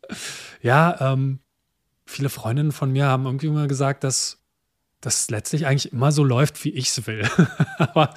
[0.64, 1.38] ja, ähm,
[2.08, 4.40] viele Freundinnen von mir haben irgendwie immer gesagt, dass
[5.00, 7.30] das letztlich eigentlich immer so läuft, wie ich es will.
[7.78, 8.16] aber,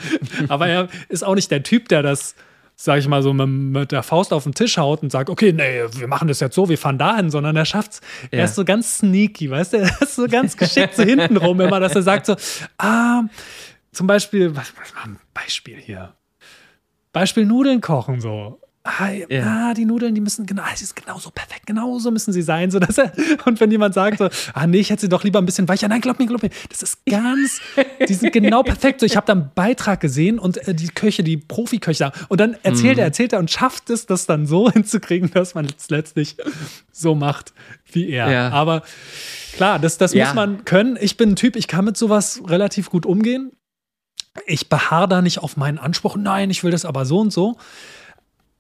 [0.49, 2.37] aber er ist auch nicht der Typ, der das,
[2.77, 5.83] sag ich mal, so mit, der Faust auf den Tisch haut und sagt, okay, nee,
[5.93, 8.01] wir machen das jetzt so, wir fahren dahin, sondern er schafft's.
[8.31, 8.45] Er Ja.
[8.45, 9.77] ist so ganz sneaky, weißt du?
[9.83, 12.37] Er ist so ganz geschickt so hinten rum immer, dass er sagt so,
[12.79, 13.23] ah,
[13.93, 16.15] zum Beispiel, was, was mal ein Beispiel hier?
[17.13, 18.61] Beispiel Nudeln kochen so.
[18.87, 19.69] Ah, Ja.
[19.71, 22.79] ah, die Nudeln, die müssen genau, es ist genauso perfekt, genauso müssen sie sein, so
[22.79, 23.13] dass er
[23.47, 25.89] und wenn jemand sagt so, ah nee, ich hätte sie doch lieber ein bisschen weicher,
[25.89, 27.61] nein, glaub mir, glaub mir, das ist ganz,
[28.07, 29.01] die sind genau perfekt.
[29.01, 32.57] So, ich habe da einen Beitrag gesehen und äh, die Köche, die Profiköche und dann
[32.63, 32.99] erzählt Mhm.
[33.01, 36.37] er, erzählt er und schafft es, das dann so hinzukriegen, dass man es letztlich
[36.93, 37.55] so macht
[37.91, 38.31] wie er.
[38.31, 38.51] Ja.
[38.51, 38.83] Aber
[39.55, 40.27] klar, das, das Ja.
[40.27, 40.99] muss man können.
[41.01, 43.53] Ich bin ein Typ, ich kann mit sowas relativ gut umgehen.
[44.47, 47.57] Ich beharre da nicht auf meinen Anspruch, nein, ich will das aber so und so.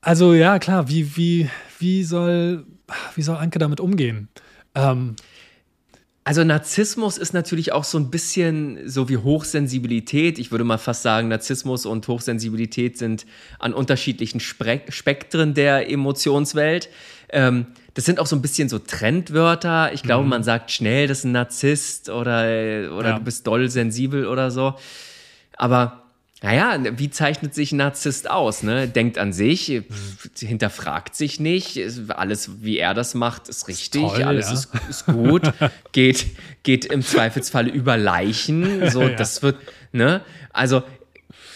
[0.04, 2.66] Also ja, klar, wie, wie, wie, soll,
[3.14, 4.28] wie soll Anke damit umgehen?
[4.74, 5.16] Ähm,
[6.24, 10.38] Also Narzissmus ist natürlich auch so ein bisschen so wie Hochsensibilität.
[10.38, 13.26] Ich würde mal fast sagen, Narzissmus und Hochsensibilität sind
[13.58, 16.88] an unterschiedlichen Spre Spektren der Emotionswelt.
[17.30, 19.92] Ähm, das sind auch so ein bisschen so Trendwörter.
[19.92, 22.44] Ich glaube, man sagt schnell, das ist ein Narzisst oder,
[22.96, 23.18] oder Ja.
[23.18, 24.74] du bist doll sensibel oder so.
[25.56, 26.03] Aber
[26.44, 28.62] naja, wie zeichnet sich ein Narzisst aus?
[28.62, 28.87] Ne?
[28.87, 29.80] Denkt an sich,
[30.38, 31.78] hinterfragt sich nicht.
[31.78, 34.02] ist Alles, wie er das macht, ist richtig.
[34.02, 34.52] toll, alles ja.
[34.52, 35.50] ist, ist gut.
[35.92, 36.26] geht,
[36.62, 38.90] geht im Zweifelsfalle über Leichen.
[38.90, 39.09] So, Ja.
[39.09, 39.57] das wird,
[39.92, 40.20] ne?
[40.52, 40.83] Also,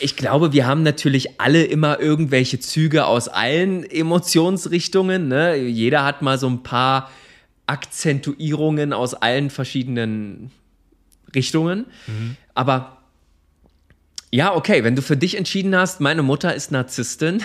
[0.01, 5.29] ich glaube, wir haben natürlich alle immer irgendwelche Züge aus allen Emotionsrichtungen.
[5.29, 5.57] Ne?
[5.57, 7.11] Jeder hat mal so ein paar
[7.66, 10.51] Akzentuierungen aus allen verschiedenen
[11.35, 11.85] Richtungen.
[12.55, 12.97] Aber
[14.31, 17.43] ja, okay, wenn du für dich entschieden hast, meine Mutter ist Narzisstin,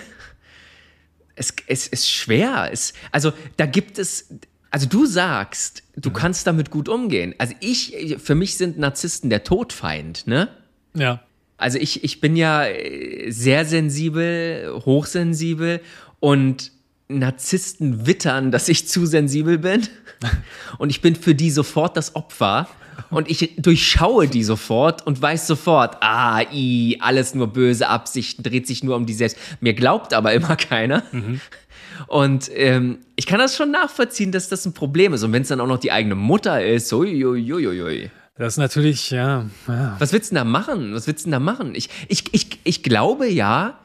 [1.35, 2.69] es, es ist schwer.
[2.71, 4.29] Es, also da gibt es,
[4.69, 7.35] also du sagst, du kannst damit gut umgehen.
[7.37, 10.49] Also ich, für mich sind Narzissten der Todfeind, ne?
[10.93, 11.21] ja.
[11.55, 15.79] Also ich, ich bin ja äh, sehr sensibel, hochsensibel
[16.19, 16.71] und
[17.07, 19.87] Narzissten wittern, dass ich zu sensibel bin.
[20.77, 22.67] Und ich bin für die sofort das Opfer.
[23.09, 28.67] Und ich durchschaue die sofort und weiß sofort, ah, i, alles nur böse Absichten, dreht
[28.67, 29.37] sich nur um die selbst.
[29.59, 31.03] Mir glaubt aber immer keiner.
[32.07, 35.23] Und ähm, ich kann das schon nachvollziehen, dass das ein Problem ist.
[35.23, 38.09] Und wenn es dann auch noch die eigene Mutter ist, uiuiuiui.
[38.35, 39.95] Das ist natürlich, ja, ja.
[39.99, 40.93] Was willst du denn da machen?
[40.95, 41.75] Was willst du denn da machen?
[41.75, 43.79] Ich, ich, ich, ich glaube ja,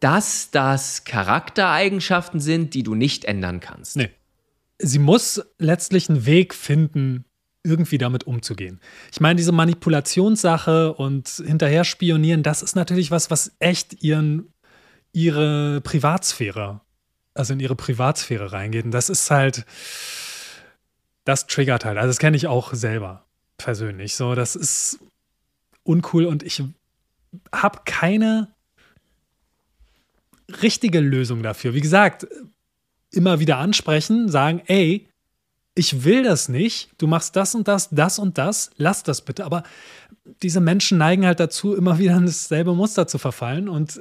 [0.00, 3.96] dass das Charaktereigenschaften sind, die du nicht ändern kannst.
[3.96, 4.10] Nee.
[4.78, 7.24] Sie muss letztlich einen Weg finden,
[7.62, 8.80] irgendwie damit umzugehen.
[9.12, 14.52] Ich meine, diese Manipulationssache und hinterher spionieren, das ist natürlich was, was echt ihren,
[15.12, 16.80] ihre Privatsphäre,
[17.34, 18.86] also in ihre Privatsphäre reingeht.
[18.86, 19.66] Und das ist halt,
[21.24, 21.98] das triggert halt.
[21.98, 23.26] Also das kenne ich auch selber
[23.58, 24.16] persönlich.
[24.16, 24.98] So, das ist
[25.82, 26.62] uncool und ich
[27.52, 28.48] habe keine
[30.62, 31.74] richtige Lösung dafür.
[31.74, 32.26] Wie gesagt,
[33.12, 35.09] immer wieder ansprechen, sagen, ey,
[35.80, 39.46] ich will das nicht, du machst das und das, das und das, lass das bitte.
[39.46, 39.62] Aber
[40.42, 43.98] diese Menschen neigen halt dazu, immer wieder in dasselbe Muster zu verfallen und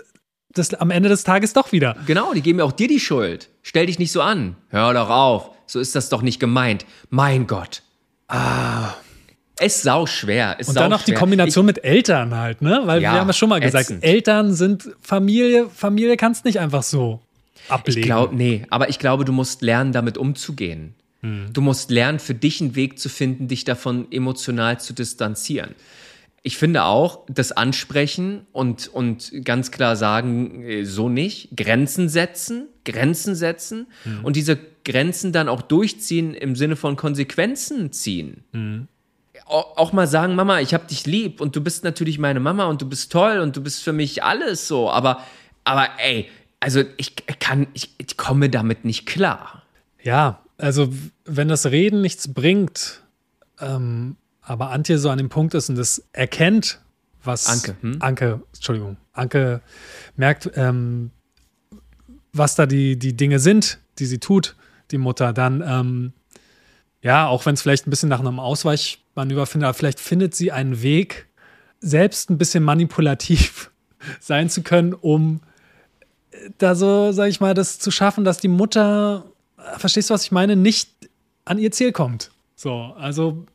[0.54, 1.96] das am Ende des Tages doch wieder.
[2.06, 3.50] Genau, die geben ja auch dir die Schuld.
[3.62, 4.58] Stell dich nicht so an.
[4.68, 5.52] Hör doch auf.
[5.68, 6.86] So ist das doch nicht gemeint.
[7.10, 7.82] Mein Gott.
[8.28, 8.96] Ah.
[9.62, 10.60] Ist sau schwer.
[10.60, 11.14] Ist Und dann noch die.
[11.14, 12.82] Kombination mit Eltern halt, ne?
[12.86, 14.04] Weil Ja, wir haben ja schon mal gesagt, ätzend.
[14.04, 17.22] Eltern sind Familie, Familie kannst nicht einfach so
[17.70, 18.00] ablegen.
[18.00, 20.96] Ich glaube, nee, aber ich glaube, du musst lernen, damit umzugehen.
[21.22, 25.76] Du musst lernen, für dich einen Weg zu finden, dich davon emotional zu distanzieren.
[26.44, 32.68] Ich finde auch, das Ansprechen und, und ganz klar sagen, äh, so nicht, Grenzen setzen,
[32.86, 33.88] Grenzen setzen
[34.24, 38.46] und diese Grenzen dann auch durchziehen im Sinne von Konsequenzen ziehen.
[39.46, 42.66] Au- Auch mal sagen, Mama, ich hab dich lieb und du bist natürlich meine Mama
[42.68, 45.22] und du bist toll und du bist für mich alles so, aber,
[45.66, 46.30] aber ey,
[46.62, 49.64] also ich kann, ich, ich komme damit nicht klar.
[50.02, 50.94] Ja, also
[51.26, 53.02] wenn das Reden nichts bringt,
[53.60, 56.82] ähm, aber Antje so an dem Punkt ist und das erkennt,
[57.24, 57.98] was Anke, hm?
[58.00, 59.62] Anke, Entschuldigung, Anke
[60.16, 61.12] merkt, ähm,
[62.32, 64.56] was da die, die Dinge sind, die sie tut,
[64.92, 66.14] die Mutter, dann, ähm,
[67.02, 70.52] ja, auch wenn es vielleicht ein bisschen nach einem Ausweichmanöver findet, aber vielleicht findet sie
[70.52, 71.28] einen Weg,
[71.82, 73.72] selbst ein bisschen manipulativ
[74.20, 75.42] sein zu können, um
[76.58, 79.26] da so, sag ich mal, das zu schaffen, dass die Mutter,
[79.78, 80.90] verstehst du, was ich meine, nicht
[81.46, 82.32] an ihr Ziel kommt.
[82.56, 83.46] So, also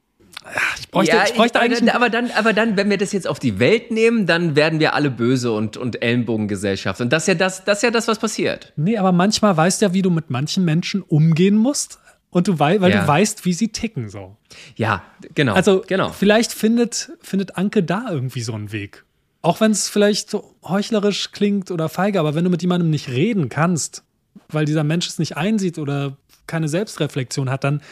[0.79, 1.95] ich bräuchte, ja, ich bräuchte aber, eigentlich.
[1.95, 4.95] aber dann, aber dann, wenn wir das jetzt auf die Welt nehmen, dann werden wir
[4.95, 7.01] alle böse und, und Ellenbogengesellschaft.
[7.01, 8.73] Und das ist ja das, das ist ja das, was passiert.
[8.77, 11.99] Nee, aber manchmal weißt du ja, wie du mit manchen Menschen umgehen musst.
[12.31, 13.03] Und du weißt, weil Ja.
[13.03, 14.37] du weißt, wie sie ticken so.
[14.77, 15.55] Ja, genau.
[15.55, 16.11] Also genau.
[16.11, 19.05] vielleicht findet, findet Anke da irgendwie so einen Weg.
[19.41, 23.09] Auch wenn es vielleicht so heuchlerisch klingt oder feige, aber wenn du mit jemandem nicht
[23.09, 24.03] reden kannst,
[24.49, 26.17] weil dieser Mensch es nicht einsieht oder
[26.47, 27.83] keine Selbstreflexion hat, dann,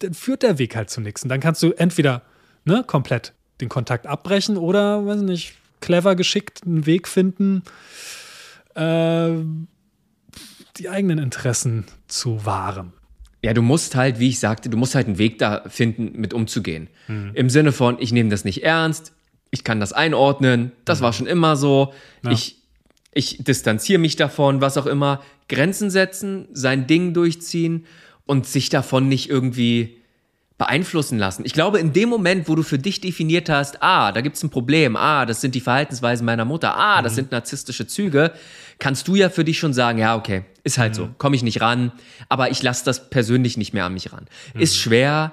[0.00, 1.22] dann führt der Weg halt zu nichts.
[1.22, 2.22] Und dann kannst du entweder
[2.64, 7.62] ne, komplett den Kontakt abbrechen oder, weiß nicht, clever, geschickt einen Weg finden,
[8.74, 9.30] äh,
[10.76, 12.92] die eigenen Interessen zu wahren.
[13.42, 16.32] Ja, du musst halt, wie ich sagte, du musst halt einen Weg da finden, mit
[16.32, 16.88] umzugehen.
[17.34, 19.12] Im Sinne von, ich nehme das nicht ernst,
[19.50, 21.92] ich kann das einordnen, das war schon immer so,
[22.30, 22.63] ich,
[23.14, 25.22] ich distanziere mich davon, was auch immer.
[25.48, 27.86] Grenzen setzen, sein Ding durchziehen
[28.26, 29.98] und sich davon nicht irgendwie
[30.56, 31.44] beeinflussen lassen.
[31.44, 34.50] Ich glaube, in dem Moment, wo du für dich definiert hast, ah, da gibt's ein
[34.50, 38.32] Problem, ah, das sind die Verhaltensweisen meiner Mutter, ah, das sind narzisstische Züge,
[38.78, 41.60] kannst du ja für dich schon sagen, ja, okay, ist halt so, komme ich nicht
[41.60, 41.92] ran,
[42.28, 44.26] aber ich lasse das persönlich nicht mehr an mich ran.
[44.54, 45.32] Ist schwer,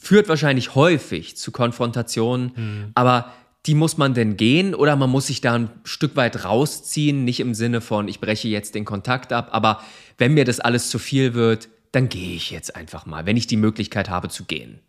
[0.00, 3.32] führt wahrscheinlich häufig zu Konfrontationen, aber
[3.66, 7.40] die muss man denn gehen oder man muss sich da ein Stück weit rausziehen, nicht
[7.40, 9.80] im Sinne von, ich breche jetzt den Kontakt ab, aber
[10.16, 13.46] wenn mir das alles zu viel wird, dann gehe ich jetzt einfach mal, wenn ich
[13.46, 14.80] die Möglichkeit habe zu gehen.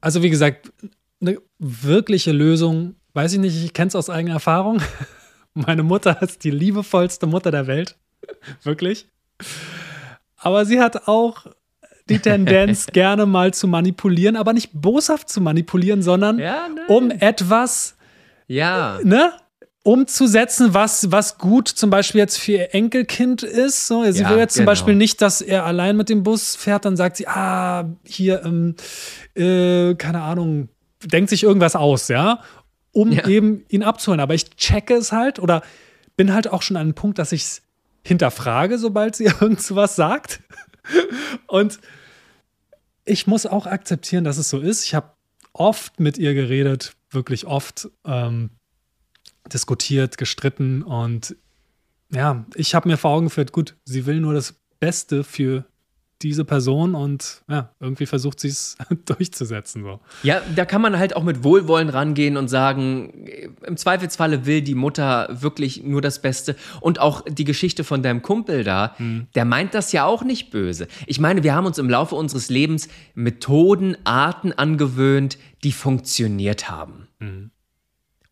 [0.00, 0.70] Also wie gesagt,
[1.20, 4.80] eine wirkliche Lösung, weiß ich nicht, ich kenne es aus eigener Erfahrung.
[5.54, 7.96] Meine Mutter ist die liebevollste Mutter der Welt.
[8.62, 9.08] Wirklich.
[10.36, 11.46] Aber sie hat auch
[12.08, 17.95] die Tendenz, gerne mal zu manipulieren, aber nicht boshaft zu manipulieren, sondern Ja, um etwas,
[18.46, 19.32] Ja, ne?
[19.82, 23.86] Umzusetzen, was, was gut zum Beispiel jetzt für ihr Enkelkind ist.
[23.86, 24.72] So, sie Ja, will jetzt zum genau.
[24.72, 28.74] Beispiel nicht, dass er allein mit dem Bus fährt, dann sagt sie, ah, hier, ähm,
[29.36, 30.70] äh, keine Ahnung,
[31.04, 32.40] denkt sich irgendwas aus, ja,
[32.90, 33.28] um Ja.
[33.28, 34.18] eben ihn abzuholen.
[34.18, 35.62] Aber ich checke es halt oder
[36.16, 37.62] bin halt auch schon an einem Punkt, dass ich es
[38.04, 40.40] hinterfrage, sobald sie irgend so was sagt.
[41.46, 41.78] Und
[43.04, 44.82] ich muss auch akzeptieren, dass es so ist.
[44.84, 45.12] Ich habe
[45.52, 48.50] oft mit ihr geredet, wirklich oft ähm,
[49.52, 51.36] diskutiert, gestritten und
[52.12, 55.64] ja, ich habe mir vor Augen geführt, gut, sie will nur das Beste für
[56.22, 59.82] diese Person und ja, irgendwie versucht sie es durchzusetzen.
[59.82, 60.00] So.
[60.22, 63.26] Ja, da kann man halt auch mit Wohlwollen rangehen und sagen,
[63.66, 66.56] im Zweifelsfalle will die Mutter wirklich nur das Beste.
[66.80, 68.96] Und auch die Geschichte von deinem Kumpel da,
[69.34, 70.88] der meint das ja auch nicht böse.
[71.06, 77.08] Ich meine, wir haben uns im Laufe unseres Lebens Methoden, Arten angewöhnt, die funktioniert haben.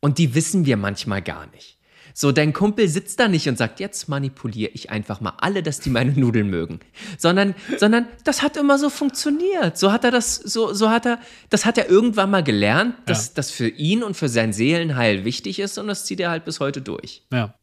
[0.00, 1.78] Und die wissen wir manchmal gar nicht.
[2.16, 5.80] So, dein Kumpel sitzt da nicht und sagt, jetzt manipuliere ich einfach mal alle, dass
[5.80, 6.78] die meine Nudeln mögen.
[7.18, 9.76] Sondern, sondern das hat immer so funktioniert.
[9.76, 11.18] So hat er das, so, so hat er,
[11.50, 13.32] das hat er irgendwann mal gelernt, dass Ja.
[13.34, 16.60] das für ihn und für sein Seelenheil wichtig ist und das zieht er halt bis
[16.60, 17.24] heute durch.
[17.32, 17.54] Ja.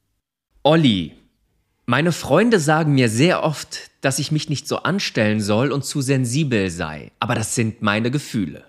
[0.64, 1.14] Olli,
[1.86, 6.02] meine Freunde sagen mir sehr oft, dass ich mich nicht so anstellen soll und zu
[6.02, 7.12] sensibel sei.
[7.22, 8.66] Aber das sind meine Gefühle.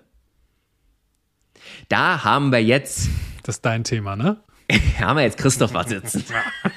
[1.89, 3.09] Da haben wir jetzt
[3.43, 4.37] Das ist dein Thema, ne?
[4.99, 6.23] haben wir jetzt Christoph was sitzen.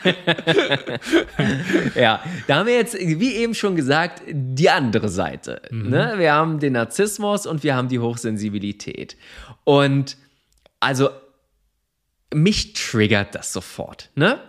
[1.95, 5.63] ja, da haben wir jetzt, wie eben schon gesagt, die andere Seite.
[5.71, 6.15] Ne?
[6.17, 9.17] Wir haben den Narzissmus und wir haben die Hochsensibilität.
[9.65, 10.17] Und
[10.81, 11.11] also,
[12.35, 14.41] mich triggert das sofort, ne?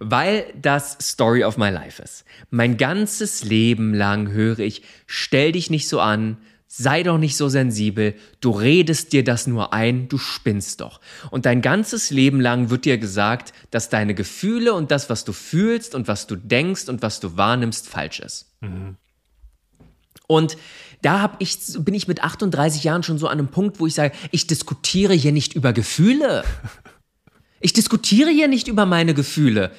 [0.00, 2.24] Weil das Story of my life ist.
[2.50, 6.38] Mein ganzes Leben lang höre ich, stell dich nicht so an,
[6.74, 11.00] sei doch nicht so sensibel, du redest dir das nur ein, du spinnst doch.
[11.30, 15.34] Und dein ganzes Leben lang wird dir gesagt, dass deine Gefühle und das, was du
[15.34, 18.54] fühlst und was du denkst und was du wahrnimmst, falsch ist.
[20.26, 20.56] Und
[21.02, 23.94] da hab ich, bin ich mit 38 Jahren schon so an einem Punkt, wo ich
[23.94, 26.42] sage, ich diskutiere hier nicht über Gefühle.
[27.60, 29.72] Ich diskutiere hier nicht über meine Gefühle.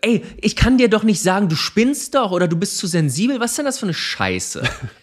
[0.00, 3.38] Ey, ich kann dir doch nicht sagen, du spinnst doch oder du bist zu sensibel.
[3.38, 4.62] Was ist denn das für eine Scheiße?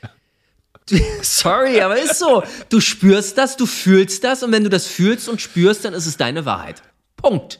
[1.21, 2.43] Sorry, aber ist so.
[2.69, 6.05] Du spürst das, du fühlst das und wenn du das fühlst und spürst, dann ist
[6.05, 6.81] es deine Wahrheit.
[7.17, 7.59] Punkt.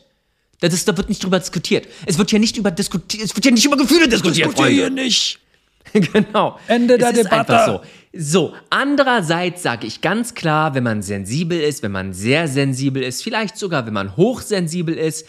[0.61, 1.87] Das ist, da wird nicht drüber diskutiert.
[2.05, 4.91] Es wird hier nicht über diskutiert, es wird hier nicht über Gefühle diskutiert, Freunde.
[4.91, 5.39] nicht.
[5.93, 6.59] genau.
[6.67, 7.57] Ende der es ist Debatte.
[7.57, 7.81] Einfach so.
[8.11, 13.23] So, andererseits sage ich ganz klar, wenn man sensibel ist, wenn man sehr sensibel ist,
[13.23, 15.27] vielleicht sogar wenn man hochsensibel ist,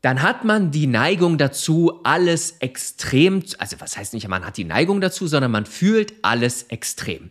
[0.00, 4.64] dann hat man die Neigung dazu, alles extrem, also was heißt nicht, man hat die
[4.64, 7.30] Neigung dazu, sondern man fühlt alles extrem.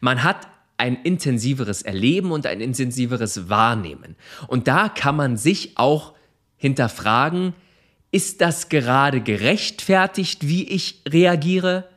[0.00, 4.16] Man hat ein intensiveres Erleben und ein intensiveres Wahrnehmen.
[4.48, 6.14] Und da kann man sich auch
[6.56, 7.54] hinterfragen,
[8.10, 11.88] ist das gerade gerechtfertigt, wie ich reagiere?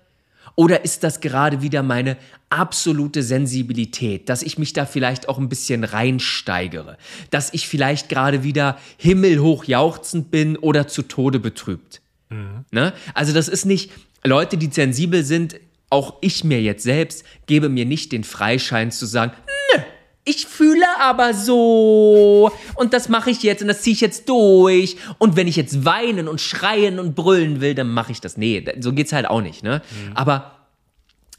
[0.55, 2.15] Oder ist das gerade wieder meine
[2.55, 6.97] absolute Sensibilität, dass ich mich da vielleicht auch ein bisschen reinsteigere,
[7.29, 12.01] dass ich vielleicht gerade wieder himmelhoch jauchzend bin oder zu Tode betrübt?
[12.29, 12.65] Mhm.
[12.71, 12.93] Ne?
[13.13, 13.91] Also das ist nicht,
[14.23, 19.05] Leute, die sensibel sind, auch ich mir jetzt selbst, gebe mir nicht den Freischein zu
[19.05, 19.33] sagen,
[19.75, 19.81] nö,
[20.23, 24.97] ich fühle aber so und das mache ich jetzt und das ziehe ich jetzt durch
[25.19, 28.35] und wenn ich jetzt weinen und schreien und brüllen will, dann mache ich das.
[28.35, 29.83] Nee, so geht's halt auch nicht, ne?
[29.91, 30.13] Mhm.
[30.17, 30.54] Aber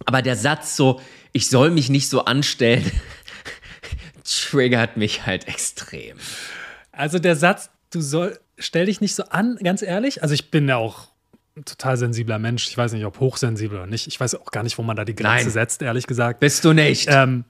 [0.05, 1.01] aber der Satz so,
[1.33, 2.91] ich soll mich nicht so anstellen,
[4.25, 6.17] triggert mich halt extrem.
[6.93, 10.23] Also der Satz, du soll, stell dich nicht so an, ganz ehrlich.
[10.23, 11.09] Also ich bin ja auch
[11.57, 12.69] ein total sensibler Mensch.
[12.69, 14.07] Ich weiß nicht, ob hochsensibel oder nicht.
[14.07, 15.51] Ich weiß auch gar nicht, wo man da die Grenze Nein.
[15.51, 16.41] setzt, ehrlich gesagt.
[16.41, 17.09] Bist du nicht.
[17.11, 17.45] Ähm,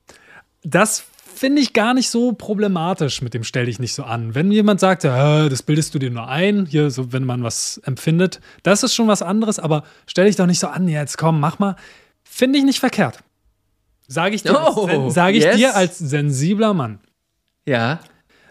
[0.62, 1.04] das
[1.34, 4.34] finde ich gar nicht so problematisch mit dem Stell dich nicht so an.
[4.34, 7.78] Wenn jemand sagt, ja, das bildest du dir nur ein, hier, so wenn man was
[7.78, 11.40] empfindet, das ist schon was anderes, aber stell dich doch nicht so an, jetzt komm,
[11.40, 11.76] mach mal.
[12.36, 13.24] Finde ich nicht verkehrt.
[14.08, 15.56] Sage ich, dir, oh, sag ich yes.
[15.56, 17.00] dir als sensibler Mann.
[17.64, 18.00] Ja.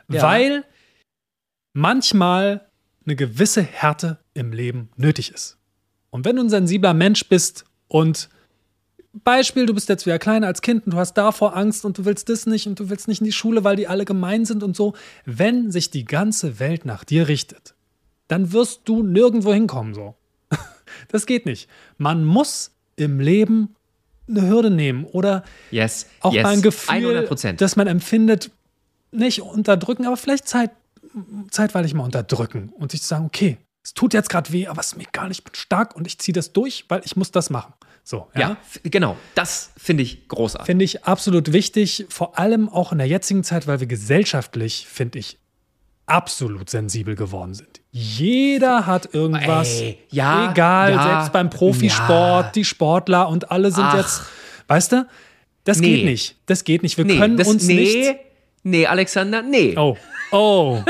[0.09, 0.21] ja.
[0.23, 0.63] Weil
[1.73, 2.67] manchmal
[3.05, 5.59] eine gewisse Härte im Leben nötig ist.
[6.09, 8.27] Und wenn du ein sensibler Mensch bist und
[9.13, 12.05] Beispiel, du bist jetzt wieder klein als Kind und du hast davor Angst und du
[12.05, 14.63] willst das nicht und du willst nicht in die Schule, weil die alle gemein sind
[14.63, 14.95] und so.
[15.25, 17.75] Wenn sich die ganze Welt nach dir richtet,
[18.29, 20.15] dann wirst du nirgendwo hinkommen so.
[21.09, 21.69] Das geht nicht.
[21.97, 23.75] Man muss im Leben
[24.27, 27.53] eine Hürde nehmen oder yes, auch yes, mal ein Gefühl, 100%.
[27.53, 28.51] dass man empfindet,
[29.11, 30.71] nicht unterdrücken, aber vielleicht Zeit,
[31.51, 34.87] zeitweilig mal unterdrücken und sich zu sagen, okay, es tut jetzt gerade weh, aber es
[34.87, 37.49] ist mir egal, ich bin stark und ich ziehe das durch, weil ich muss das
[37.49, 37.73] machen.
[38.03, 39.17] So, ja, ja genau.
[39.35, 40.65] Das finde ich großartig.
[40.65, 45.19] Finde ich absolut wichtig, vor allem auch in der jetzigen Zeit, weil wir gesellschaftlich, finde
[45.19, 45.39] ich,
[46.05, 47.81] absolut sensibel geworden sind.
[47.97, 49.79] Jeder hat irgendwas.
[49.79, 52.51] Ey, ja, egal, ja, selbst beim Profisport, ja.
[52.53, 53.95] die Sportler und alle sind Ach.
[53.95, 54.23] jetzt,
[54.67, 55.07] weißt du?
[55.63, 55.95] Das nee.
[55.95, 56.35] geht nicht.
[56.45, 56.97] Das geht nicht.
[56.97, 58.15] Wir nee, können das, uns nee, nicht.
[58.63, 59.77] Nee, Alexander, nee.
[59.77, 59.95] Oh.
[60.33, 60.83] Oh.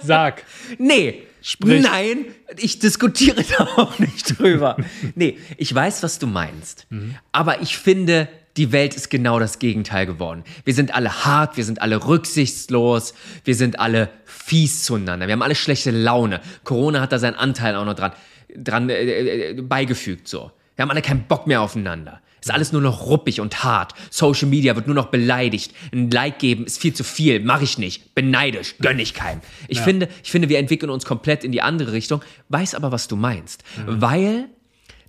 [0.00, 0.44] Sag.
[0.78, 1.24] Nee.
[1.42, 1.82] Sprich.
[1.82, 2.24] Nein,
[2.56, 4.78] ich diskutiere da auch nicht drüber.
[5.14, 6.86] nee, ich weiß, was du meinst.
[6.88, 7.16] Mhm.
[7.32, 10.44] Aber ich finde, die Welt ist genau das Gegenteil geworden.
[10.64, 15.42] Wir sind alle hart, wir sind alle rücksichtslos, wir sind alle fies zueinander, wir haben
[15.42, 16.40] alle schlechte Laune.
[16.64, 18.12] Corona hat da seinen Anteil auch noch dran,
[18.54, 20.50] dran äh, äh, beigefügt so.
[20.76, 22.20] Wir haben alle keinen Bock mehr aufeinander.
[22.40, 23.94] Ist alles nur noch ruppig und hart.
[24.10, 25.72] Social Media wird nur noch beleidigt.
[25.92, 27.38] Ein Like geben ist viel zu viel.
[27.38, 28.16] Mache ich nicht.
[28.16, 28.74] Beneidisch.
[28.80, 29.40] Gönn ich keinem.
[29.68, 29.84] Ich, ja.
[29.84, 32.20] finde, ich finde, wir entwickeln uns komplett in die andere Richtung.
[32.48, 33.62] Weiß aber, was du meinst.
[33.76, 34.02] Mhm.
[34.02, 34.48] Weil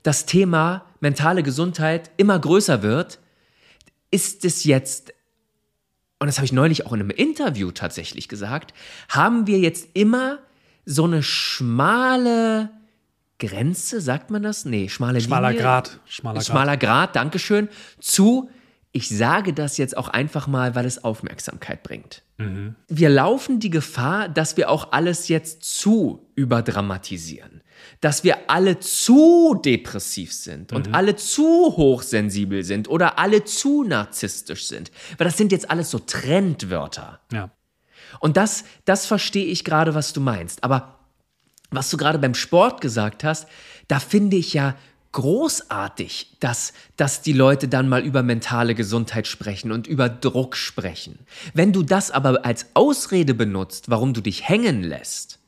[0.03, 3.17] das Thema mentale Gesundheit immer größer wird
[4.13, 5.11] ist es jetzt,
[6.19, 8.71] und das habe ich neulich auch in einem Interview tatsächlich gesagt,
[9.09, 10.37] haben wir jetzt immer
[10.85, 12.69] so eine schmale
[13.39, 14.65] Grenze, sagt man das?
[14.65, 15.63] Nee, schmale Schmaler Linie.
[15.63, 15.99] Grad.
[16.05, 16.45] Schmaler Grad.
[16.45, 17.69] Schmaler Grad, Dankeschön.
[17.99, 18.51] Zu,
[18.93, 22.23] ich sage das jetzt auch einfach mal, weil es Aufmerksamkeit bringt.
[22.37, 22.75] Mhm.
[22.87, 27.63] Wir laufen die Gefahr, dass wir auch alles jetzt zu überdramatisieren
[28.01, 30.95] dass wir alle zu depressiv sind und mhm.
[30.95, 31.43] alle zu
[31.77, 34.91] hochsensibel sind oder alle zu narzisstisch sind.
[35.17, 37.21] Weil das sind jetzt alles so Trendwörter.
[37.31, 37.49] Ja.
[38.19, 40.63] Und das, das verstehe ich gerade, was du meinst.
[40.63, 40.99] Aber
[41.71, 43.47] was du gerade beim Sport gesagt hast,
[43.87, 44.75] da finde ich ja
[45.13, 51.19] großartig, dass, dass die Leute dann mal über mentale Gesundheit sprechen und über Druck sprechen.
[51.53, 55.39] Wenn du das aber als Ausrede benutzt, warum du dich hängen lässt,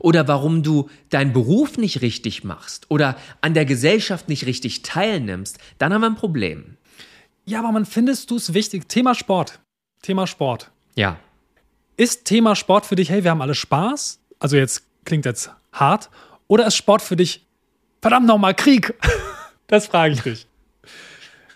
[0.00, 5.58] oder warum du deinen Beruf nicht richtig machst oder an der Gesellschaft nicht richtig teilnimmst,
[5.78, 6.76] dann haben wir ein Problem.
[7.44, 8.88] Ja, aber man findest du es wichtig?
[8.88, 9.60] Thema Sport.
[10.02, 10.70] Thema Sport.
[10.96, 11.18] Ja.
[11.96, 14.18] Ist Thema Sport für dich, hey, wir haben alle Spaß?
[14.40, 16.10] Also jetzt klingt jetzt hart.
[16.48, 17.45] Oder ist Sport für dich,
[18.00, 18.94] verdammt nochmal, Krieg?
[19.66, 20.46] das frage ich dich.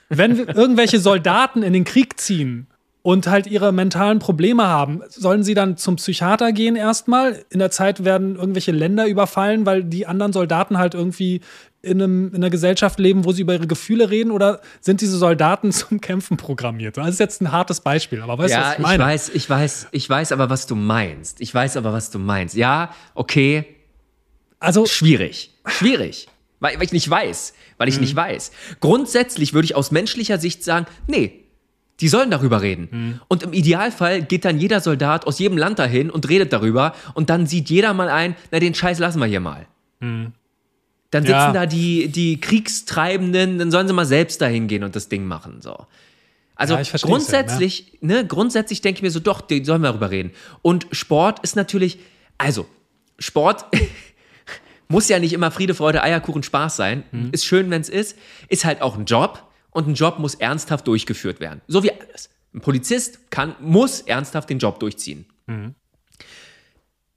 [0.09, 2.67] Wenn irgendwelche Soldaten in den Krieg ziehen,
[3.03, 7.45] und halt ihre mentalen Probleme haben, sollen sie dann zum Psychiater gehen erstmal?
[7.51, 11.41] In der Zeit werden irgendwelche Länder überfallen, weil die anderen Soldaten halt irgendwie
[11.83, 14.31] in, einem, in einer Gesellschaft leben, wo sie über ihre Gefühle reden?
[14.31, 16.99] Oder sind diese Soldaten zum Kämpfen programmiert?
[16.99, 19.03] Das ist jetzt ein hartes Beispiel, aber weißt du, was ich meine?
[19.03, 21.41] Ja, ich weiß, ich weiß, ich weiß aber, was du meinst.
[21.41, 22.55] Ich weiß aber, was du meinst.
[22.55, 23.65] Ja, okay.
[24.59, 24.85] Also.
[24.85, 25.55] Schwierig.
[25.71, 26.29] Schwierig.
[26.61, 27.55] Weil, weil ich nicht weiß.
[27.79, 28.53] Weil ich nicht weiß.
[28.81, 31.45] Grundsätzlich würde ich aus menschlicher Sicht sagen, nee,
[32.01, 33.21] die sollen darüber reden.
[33.29, 37.31] Und im Idealfall geht dann jeder Soldat aus jedem Land dahin und redet darüber und
[37.31, 39.67] dann sieht jeder mal ein, na den Scheiß lassen wir hier mal.
[40.01, 40.33] Dann
[41.13, 41.53] sitzen Ja.
[41.53, 45.61] da die, die Kriegstreibenden, dann sollen sie mal selbst dahin gehen und das Ding machen.
[45.61, 45.87] So.
[46.55, 49.89] Also Ja, ich versteh's grundsätzlich, ne, grundsätzlich denke ich mir so, doch, die sollen wir
[49.89, 50.31] darüber reden.
[50.63, 51.99] Und Sport ist natürlich,
[52.39, 52.67] also
[53.19, 53.65] Sport
[54.91, 57.05] muss ja nicht immer Friede, Freude, Eierkuchen, Spaß sein.
[57.33, 58.19] Ist schön, wenn es ist.
[58.49, 61.61] Ist halt auch ein Job und ein Job muss ernsthaft durchgeführt werden.
[61.69, 62.29] So wie alles.
[62.53, 65.27] Ein Polizist kann, muss ernsthaft den Job durchziehen.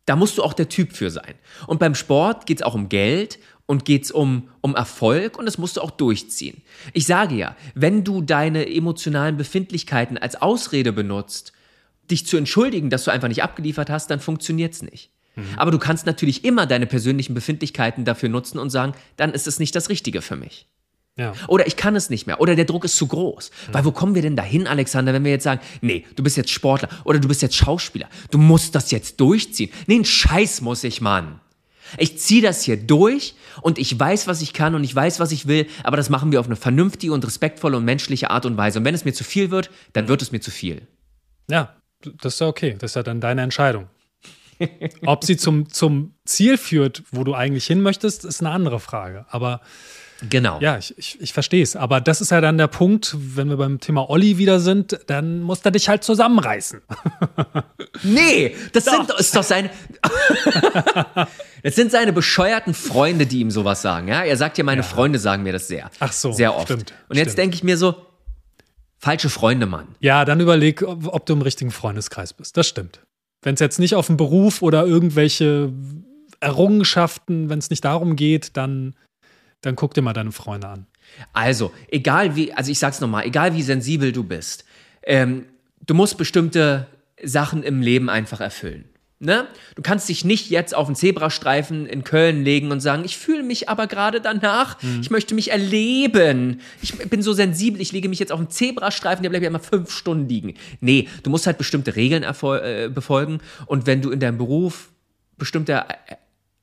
[0.05, 1.33] Da musst du auch der Typ für sein.
[1.65, 5.45] Und beim Sport geht es auch um Geld und geht es um, um Erfolg und
[5.45, 6.61] das musst du auch durchziehen.
[6.93, 11.53] Ich sage ja, wenn du deine emotionalen Befindlichkeiten als Ausrede benutzt,
[12.11, 15.09] dich zu entschuldigen, dass du einfach nicht abgeliefert hast, dann funktioniert es nicht.
[15.57, 19.59] Aber du kannst natürlich immer deine persönlichen Befindlichkeiten dafür nutzen und sagen, dann ist es
[19.59, 20.67] nicht das Richtige für mich.
[21.15, 21.33] Ja.
[21.47, 22.41] Oder ich kann es nicht mehr.
[22.41, 23.51] Oder der Druck ist zu groß.
[23.71, 26.49] Weil wo kommen wir denn dahin, Alexander, wenn wir jetzt sagen, nee, du bist jetzt
[26.49, 28.07] Sportler oder du bist jetzt Schauspieler.
[28.31, 29.71] Du musst das jetzt durchziehen.
[29.85, 31.39] Nee, einen Scheiß muss ich, Mann.
[31.97, 35.31] Ich ziehe das hier durch und ich weiß, was ich kann und ich weiß, was
[35.31, 38.57] ich will, aber das machen wir auf eine vernünftige und respektvolle und menschliche Art und
[38.57, 38.79] Weise.
[38.79, 40.87] Und wenn es mir zu viel wird, dann wird es mir zu viel.
[41.49, 42.75] Ja, das ist ja okay.
[42.79, 43.87] Das ist ja dann deine Entscheidung.
[45.05, 49.25] Ob sie zum, zum Ziel führt, wo du eigentlich hin möchtest, ist eine andere Frage.
[49.29, 49.61] Aber
[50.29, 50.59] Genau.
[50.61, 51.75] ja, ich, ich, ich verstehe es.
[51.75, 55.41] Aber das ist ja dann der Punkt, wenn wir beim Thema Olli wieder sind, dann
[55.41, 56.81] muss er dich halt zusammenreißen.
[58.01, 59.69] Nee, das sind, ist doch seine.
[61.63, 64.07] das sind seine bescheuerten Freunde, die ihm sowas sagen.
[64.07, 65.91] Ja, er sagt ja, meine Freunde sagen mir das sehr.
[65.99, 66.65] Ach so, Sehr oft.
[66.65, 67.95] stimmt, Und jetzt denke ich mir so,
[68.97, 69.89] falsche Freunde, Mann.
[69.99, 72.57] Ja, dann überleg, ob du im richtigen Freundeskreis bist.
[72.57, 72.99] Das stimmt.
[73.43, 75.71] Wenn es jetzt nicht auf den Beruf oder irgendwelche
[76.39, 78.95] Errungenschaften, wenn es nicht darum geht, dann,
[79.61, 80.87] dann guck dir mal deine Freunde an.
[81.33, 84.65] Also, egal wie, also ich sag's nochmal, egal wie sensibel du bist,
[85.03, 85.45] ähm,
[85.85, 86.87] du musst bestimmte
[87.21, 88.85] Sachen im Leben einfach erfüllen.
[89.23, 89.47] Ne?
[89.75, 93.41] Du kannst dich nicht jetzt auf einen Zebrastreifen in Köln legen und sagen, ich fühle
[93.41, 96.59] mich aber gerade danach, ich möchte mich erleben.
[96.81, 99.59] Ich bin so sensibel, ich lege mich jetzt auf einen Zebrastreifen, der bleibt ja immer
[99.59, 100.55] fünf Stunden liegen.
[100.81, 104.91] Nee, du musst halt bestimmte Regeln äh, befolgen und wenn du in deinem Beruf
[105.37, 106.15] bestimmte äh,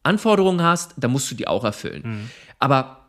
[0.03, 2.31] Anforderungen hast, dann musst du die auch erfüllen.
[2.59, 3.07] Aber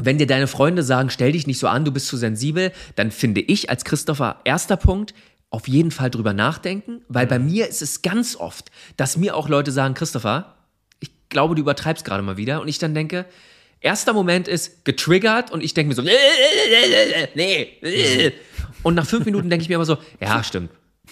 [0.00, 3.10] wenn dir deine Freunde sagen, stell dich nicht so an, du bist zu sensibel, dann
[3.10, 5.14] finde ich als Christopher erster Punkt,
[5.50, 9.48] auf jeden Fall drüber nachdenken, weil bei mir ist es ganz oft, dass mir auch
[9.48, 10.56] Leute sagen, Christopher,
[11.00, 12.60] ich glaube, du übertreibst gerade mal wieder.
[12.60, 13.24] Und ich dann denke,
[13.80, 16.02] erster Moment ist getriggert und ich denke mir so,
[17.34, 18.32] nee.
[18.82, 20.70] Und nach fünf Minuten denke ich mir aber so, ja, stimmt.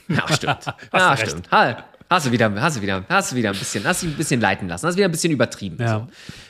[0.08, 0.66] Ja, stimmt.
[0.92, 1.50] Ja, stimmt.
[1.50, 4.16] Ha, Hast du wieder, hast du wieder, hast du wieder ein bisschen, hast dich ein
[4.16, 5.76] bisschen leiten lassen, hast wieder ein bisschen übertrieben.
[5.80, 6.06] Ja.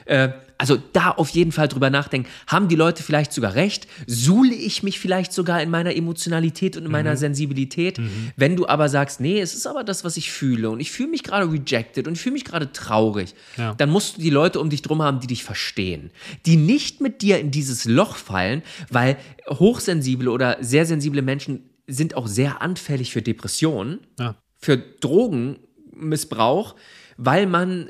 [0.06, 0.12] So.
[0.12, 2.28] Äh, also da auf jeden Fall drüber nachdenken.
[2.46, 3.86] Haben die Leute vielleicht sogar recht?
[4.06, 6.92] Suhle ich mich vielleicht sogar in meiner Emotionalität und in Mhm.
[6.92, 8.00] meiner Sensibilität?
[8.36, 11.10] Wenn du aber sagst, nee, es ist aber das, was ich fühle und ich fühle
[11.10, 13.74] mich gerade rejected und ich fühle mich gerade traurig, Ja.
[13.74, 16.10] dann musst du die Leute um dich drum haben, die dich verstehen.
[16.46, 19.16] Die nicht mit dir in dieses Loch fallen, weil
[19.50, 24.36] hochsensible oder sehr sensible Menschen sind auch sehr anfällig für Depressionen Ja.
[24.58, 26.76] Für Drogenmissbrauch,
[27.16, 27.88] weil man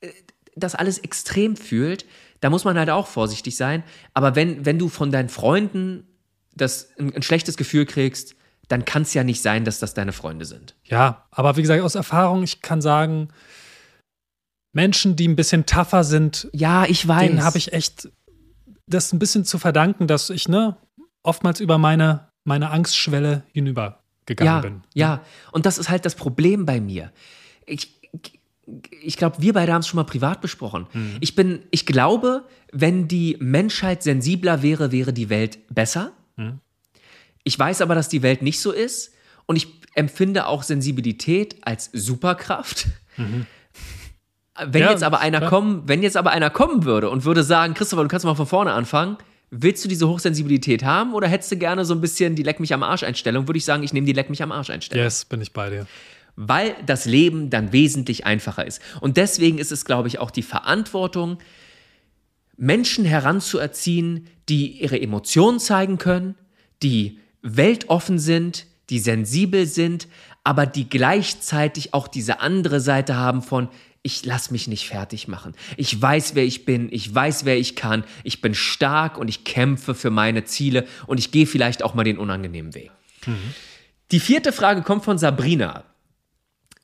[0.00, 0.10] äh,
[0.54, 2.06] das alles extrem fühlt,
[2.40, 3.82] da muss man halt auch vorsichtig sein.
[4.14, 6.06] Aber wenn, wenn du von deinen Freunden
[6.54, 8.34] das, ein, ein schlechtes Gefühl kriegst,
[8.68, 10.74] dann kann es ja nicht sein, dass das deine Freunde sind.
[10.84, 13.28] Ja, aber wie gesagt, aus Erfahrung, ich kann sagen,
[14.72, 17.28] Menschen, die ein bisschen tougher sind, Ja, ich weiß.
[17.28, 18.08] denen habe ich echt
[18.86, 20.76] das ein bisschen zu verdanken, dass ich ne
[21.22, 23.44] oftmals über meine, meine Angstschwelle
[24.26, 24.82] hinübergegangen ja, bin.
[24.94, 27.12] Ja, und das ist halt das Problem bei mir.
[27.64, 28.00] Ich,
[29.02, 30.86] ich glaube, wir beide haben es schon mal privat besprochen.
[30.92, 31.16] Mhm.
[31.20, 36.12] Ich bin, ich glaube, wenn die Menschheit sensibler wäre, wäre die Welt besser.
[36.36, 36.60] Mhm.
[37.44, 39.14] Ich weiß aber, dass die Welt nicht so ist
[39.46, 42.88] und ich empfinde auch Sensibilität als Superkraft.
[43.16, 43.46] Wenn Mhm.
[44.74, 45.50] Ja, jetzt aber einer klar.
[45.50, 48.46] kommen, wenn jetzt aber einer kommen würde und würde sagen, Christopher, du kannst mal von
[48.46, 49.18] vorne anfangen,
[49.50, 52.74] willst du diese Hochsensibilität haben oder hättest du gerne so ein bisschen die Leck mich
[52.74, 53.46] am Arsch Einstellung?
[53.48, 55.70] Würde ich sagen, ich nehme die Leck mich am Arsch Einstellung Yes, bin ich bei
[55.70, 55.86] dir.
[56.34, 58.80] weil das Leben dann wesentlich einfacher ist.
[59.00, 61.38] Und deswegen ist es, glaube ich, auch die Verantwortung,
[62.56, 66.34] Menschen heranzuerziehen, die ihre Emotionen zeigen können,
[66.82, 70.08] die weltoffen sind, die sensibel sind,
[70.42, 73.68] aber die gleichzeitig auch diese andere Seite haben von,
[74.06, 75.54] ich lass mich nicht fertig machen.
[75.76, 79.42] Ich weiß, wer ich bin, ich weiß, wer ich kann, ich bin stark und ich
[79.42, 82.92] kämpfe für meine Ziele und ich gehe vielleicht auch mal den unangenehmen Weg.
[84.12, 85.82] Die vierte Frage kommt von Sabrina.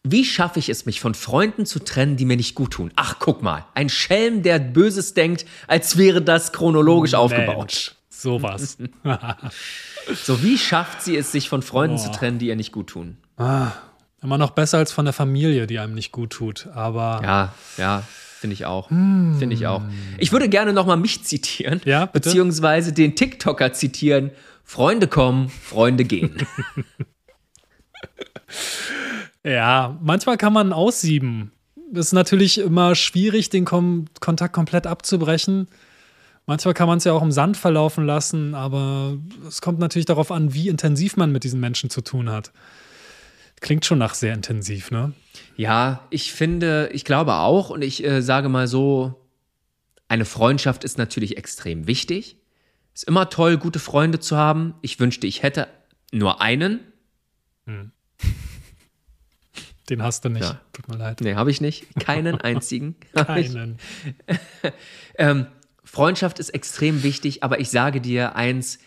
[0.03, 2.91] Wie schaffe ich es, mich von Freunden zu trennen, die mir nicht gut tun?
[2.97, 7.57] Ach, guck mal, ein Schelm, der Böses denkt, als wäre das chronologisch aufgebaut.
[7.57, 8.79] Mensch, sowas.
[10.25, 12.17] So, wie schafft sie es, sich von Freunden zu Boah.
[12.17, 13.19] trennen, die ihr nicht gut tun?
[14.23, 16.69] Immer noch besser als von der Familie, die einem nicht gut tut.
[16.75, 18.03] Aber Ja, ja,
[18.39, 18.89] finde ich auch.
[18.89, 19.83] Finde ich auch.
[20.19, 22.29] Ich würde gerne nochmal mich zitieren, Ja, bitte?
[22.29, 24.31] beziehungsweise den TikToker zitieren.
[24.65, 26.47] Freunde kommen, Freunde gehen.
[29.45, 31.51] Ja, manchmal kann man aussieben.
[31.93, 35.67] Es ist natürlich immer schwierig, den Kom Kontakt komplett abzubrechen.
[36.47, 39.17] Manchmal kann man es ja auch im Sand verlaufen lassen, aber
[39.47, 42.53] es kommt natürlich darauf an, wie intensiv man mit diesen Menschen zu tun hat.
[43.63, 45.13] Klingt schon nach sehr intensiv, ne?
[45.57, 49.29] Ja, ich finde, ich glaube auch, und ich äh, sage mal so,
[50.09, 52.37] eine Freundschaft ist natürlich extrem wichtig.
[52.93, 54.75] Ist immer toll, gute Freunde zu haben.
[54.83, 55.69] Ich wünschte, ich hätte
[56.11, 56.81] nur einen.
[59.89, 60.43] Den hast du nicht.
[60.43, 60.61] Ja.
[60.73, 61.21] Tut mir leid.
[61.21, 61.87] Nee, habe ich nicht.
[62.01, 62.97] Keinen einzigen.
[63.15, 63.79] Keinen.
[65.15, 65.47] Ähm,
[65.85, 68.79] Freundschaft ist extrem wichtig, aber ich sage dir eins,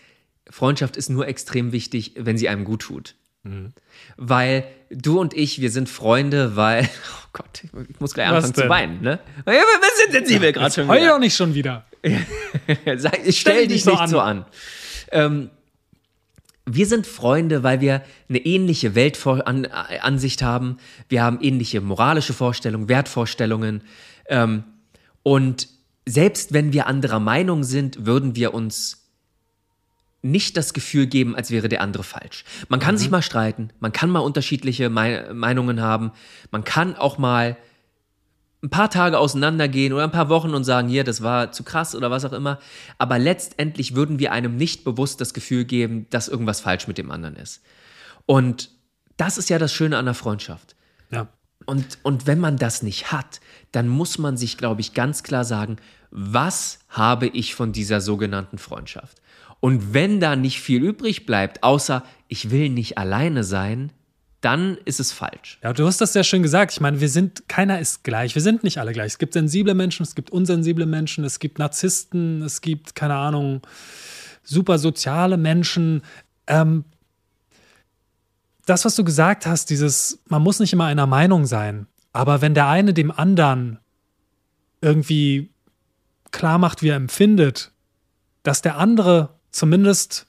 [0.49, 3.15] Freundschaft ist nur extrem wichtig, wenn sie einem gut tut.
[3.45, 3.73] Mhm.
[4.17, 6.83] Weil du und ich, wir sind Freunde, weil,
[7.25, 9.19] oh Gott, ich muss gleich Was anfangen zu weinen, ne?
[9.45, 9.63] Ja, Wir
[10.03, 11.09] sind sensibel gerade schon Heul wieder.
[11.09, 11.85] doch nicht schon wieder.
[12.97, 14.09] Sag, ich stell dich dich so nicht an.
[14.09, 14.45] so an.
[15.11, 15.49] Ähm,
[16.65, 20.77] wir sind Freunde, weil wir eine ähnliche Weltansicht haben.
[21.09, 23.83] Wir haben ähnliche moralische Vorstellungen, Wertvorstellungen.
[24.27, 24.63] Ähm,
[25.21, 25.67] und
[26.07, 29.04] selbst wenn wir anderer Meinung sind, würden wir uns
[30.25, 32.43] nicht das Gefühl geben, als wäre der andere falsch.
[32.67, 36.11] Man kann sich mal streiten, man kann mal unterschiedliche Mei- Meinungen haben,
[36.51, 37.57] man kann auch mal
[38.63, 41.93] ein paar Tage auseinandergehen oder ein paar Wochen und sagen, hier, das war zu krass
[41.93, 42.59] oder was auch immer.
[42.97, 47.11] Aber letztendlich würden wir einem nicht bewusst das Gefühl geben, dass irgendwas falsch mit dem
[47.11, 47.61] anderen ist.
[48.25, 48.71] Und
[49.17, 50.75] das ist ja das Schöne an der Freundschaft.
[51.11, 51.27] Ja.
[51.67, 53.39] Und, und wenn man das nicht hat,
[53.71, 55.77] dann muss man sich, glaube ich, ganz klar sagen,
[56.09, 59.21] was habe ich von dieser sogenannten Freundschaft?
[59.59, 63.91] Und wenn da nicht viel übrig bleibt, außer ich will nicht alleine sein,
[64.41, 65.59] dann ist es falsch.
[65.63, 66.73] Ja, du hast das sehr schön gesagt.
[66.73, 68.35] Ich meine, wir sind, keiner ist gleich.
[68.35, 69.13] Wir sind nicht alle gleich.
[69.13, 73.61] Es gibt sensible Menschen, es gibt unsensible Menschen, es gibt Narzissten, es gibt, keine Ahnung,
[74.43, 76.03] super soziale Menschen.
[76.45, 76.85] Ähm,
[78.67, 82.53] das, was du gesagt hast, dieses, man muss nicht immer einer Meinung sein, aber wenn
[82.53, 83.79] der eine dem anderen
[84.79, 85.49] irgendwie
[86.31, 87.71] klar macht, wie er empfindet,
[88.43, 90.27] dass der andere zumindest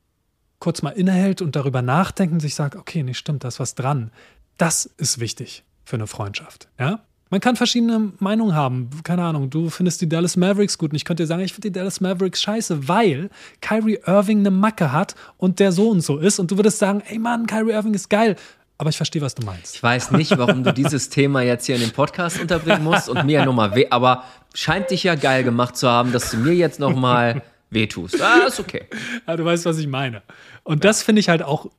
[0.61, 3.75] kurz mal innehält und darüber nachdenkt und sich sagt, okay, nee, stimmt, da ist was
[3.75, 4.11] dran.
[4.57, 6.69] Das ist wichtig für eine Freundschaft.
[6.79, 7.01] Ja?
[7.29, 8.89] Man kann verschiedene Meinungen haben.
[9.03, 11.71] Keine Ahnung, du findest die Dallas Mavericks gut und ich könnte dir sagen, ich finde
[11.71, 16.19] die Dallas Mavericks scheiße, weil Kyrie Irving eine Macke hat und der so und so
[16.19, 16.39] ist.
[16.39, 18.37] Und du würdest sagen, ey Mann, Kyrie Irving ist geil.
[18.79, 19.75] Aber ich verstehe, was du meinst.
[19.75, 23.25] Ich weiß nicht, warum du dieses Thema jetzt hier in den Podcast unterbringen musst und
[23.27, 24.23] mir nochmal weh, aber
[24.55, 28.21] scheint dich ja geil gemacht zu haben, dass du mir jetzt nochmal wehtust.
[28.21, 28.85] Ah, ist okay.
[29.27, 30.23] Ja, du weißt, was ich meine.
[30.63, 31.71] Und das finde ich halt auch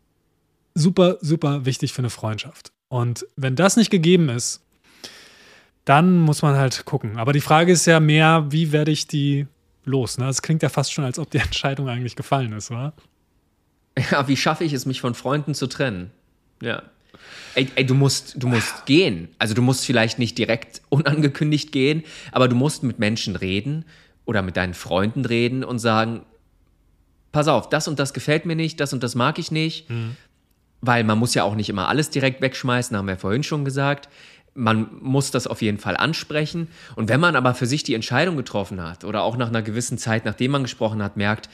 [0.74, 2.72] super, super wichtig für eine Freundschaft.
[2.90, 4.62] Und wenn das nicht gegeben ist,
[5.86, 7.18] dann muss man halt gucken.
[7.18, 9.48] Aber die Frage ist ja mehr, wie werde ich die
[9.86, 10.18] los?
[10.18, 10.28] Ne?
[10.28, 12.94] Es klingt ja fast schon, als ob die Entscheidung eigentlich gefallen ist, oder?
[14.12, 16.12] Ja, wie schaffe ich es, mich von Freunden zu trennen?
[16.62, 16.84] Ja.
[17.56, 19.30] Ey, ey, du musst, du musst gehen.
[19.40, 23.86] Also du musst vielleicht nicht direkt unangekündigt gehen, aber du musst mit Menschen reden
[24.28, 26.22] oder mit deinen Freunden reden und sagen,
[27.32, 29.90] pass auf, das und das gefällt mir nicht, das und das mag ich nicht.
[30.82, 33.66] Weil man muss ja auch nicht immer alles direkt wegschmeißen, haben wir ja vorhin schon
[33.66, 34.10] gesagt.
[34.54, 36.68] Man muss das auf jeden Fall ansprechen.
[36.96, 39.98] Und wenn man aber für sich die Entscheidung getroffen hat oder auch nach einer gewissen
[39.98, 41.50] Zeit, nachdem man gesprochen hat, merkt,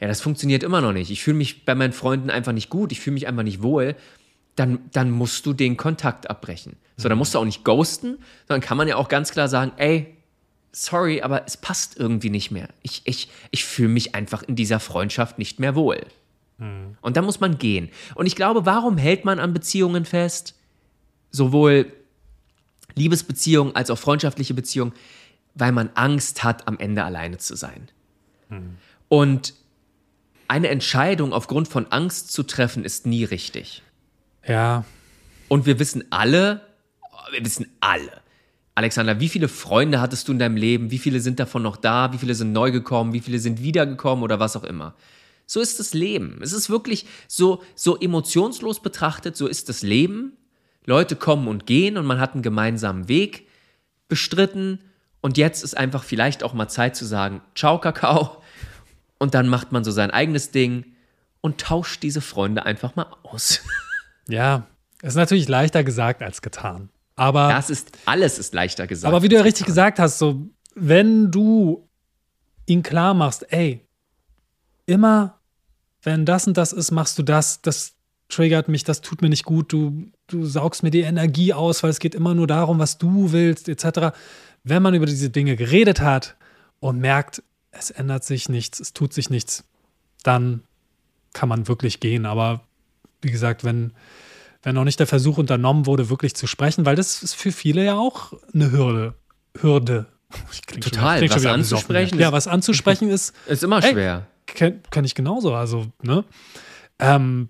[0.00, 1.10] ja, das funktioniert immer noch nicht.
[1.10, 3.96] Ich fühle mich bei meinen Freunden einfach nicht gut, ich fühle mich einfach nicht wohl,
[4.54, 6.76] dann, dann musst du den Kontakt abbrechen.
[6.96, 9.72] So, dann musst du auch nicht ghosten, sondern kann man ja auch ganz klar sagen,
[9.76, 10.16] ey,
[10.72, 12.68] sorry, aber es passt irgendwie nicht mehr.
[12.82, 16.00] Ich, ich, ich fühle mich einfach in dieser Freundschaft nicht mehr wohl.
[17.00, 17.90] Und dann muss man gehen.
[18.14, 20.54] Und ich glaube, warum hält man an Beziehungen fest?
[21.30, 21.92] Sowohl
[22.94, 24.92] Liebesbeziehungen als auch freundschaftliche Beziehungen,
[25.54, 27.88] weil man Angst hat, am Ende alleine zu sein.
[29.08, 29.54] Und
[30.46, 33.82] eine Entscheidung aufgrund von Angst zu treffen, ist nie richtig.
[34.46, 34.84] Ja,
[35.48, 36.60] Und wir wissen alle,
[37.30, 38.21] wir wissen alle,
[38.74, 40.90] Alexander, wie viele Freunde hattest du in deinem Leben?
[40.90, 42.12] Wie viele sind davon noch da?
[42.12, 43.12] Wie viele sind neu gekommen?
[43.12, 44.94] Wie viele sind wiedergekommen oder was auch immer?
[45.46, 46.38] So ist das Leben.
[46.42, 50.38] Es ist wirklich so, so emotionslos betrachtet, so ist das Leben.
[50.86, 53.46] Leute kommen und gehen und man hat einen gemeinsamen Weg
[54.08, 54.80] bestritten.
[55.20, 58.42] Und jetzt ist einfach vielleicht auch mal Zeit zu sagen, ciao Kakao.
[59.18, 60.86] Und dann macht man so sein eigenes Ding
[61.42, 63.60] und tauscht diese Freunde einfach mal aus.
[64.28, 64.66] ja.
[65.02, 66.88] Ist natürlich leichter gesagt als getan.
[67.22, 69.14] Aber Das ist, alles ist leichter gesagt.
[69.14, 71.88] Aber wie du ja richtig gesagt hast, so, wenn du
[72.66, 73.86] ihn klar machst, ey,
[74.86, 75.38] immer,
[76.02, 77.94] wenn das und das ist, machst du das, das
[78.28, 81.90] triggert mich, das tut mir nicht gut, du, du saugst mir die Energie aus, weil
[81.90, 84.16] es geht immer nur darum, was du willst, etc.
[84.64, 86.34] Wenn man über diese Dinge geredet hat
[86.80, 89.62] und merkt, es ändert sich nichts, es tut sich nichts,
[90.24, 90.64] dann
[91.34, 92.26] kann man wirklich gehen.
[92.26, 92.62] Aber
[93.20, 93.92] wie gesagt, wenn,
[94.62, 97.84] wenn noch nicht der Versuch unternommen wurde, wirklich zu sprechen, weil das ist für viele
[97.84, 99.14] ja auch eine Hürde.
[99.60, 100.06] Hürde.
[100.80, 102.22] Total, was wieder besoffen anzusprechen hier.
[102.22, 103.92] Ja, ist- was anzusprechen ist, Ist immer Ey.
[103.92, 104.26] schwer.
[104.46, 105.54] kann, kann ich genauso.
[105.54, 106.24] Also, ne?
[106.98, 107.48] Ähm,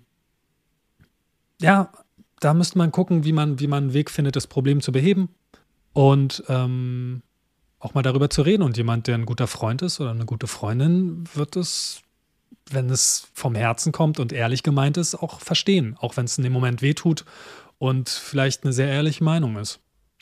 [1.61, 1.91] ja,
[2.39, 5.29] da müsste man gucken, wie man, wie man einen Weg findet, das Problem zu beheben.
[5.93, 7.21] Und ähm,
[7.79, 8.63] auch mal darüber zu reden.
[8.63, 12.01] Und jemand, der ein guter Freund ist oder eine gute Freundin, wird es,
[12.69, 15.95] wenn es vom Herzen kommt und ehrlich gemeint ist, auch verstehen.
[15.99, 17.25] Auch wenn es in dem Moment wehtut
[17.77, 19.79] und vielleicht eine sehr ehrliche Meinung ist.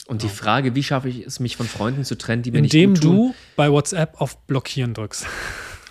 [0.07, 2.93] Und die Frage, wie schaffe ich es, mich von Freunden zu trennen, die mir Indem
[2.93, 3.17] nicht gut tun?
[3.29, 5.25] du bei WhatsApp auf Blockieren drückst.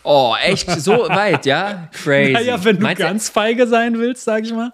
[0.02, 0.68] Oh, echt?
[0.80, 1.88] So weit, ja?
[1.92, 2.32] Crazy.
[2.32, 4.72] Naja, wenn du Meinst ganz feige sein willst, sag ich mal,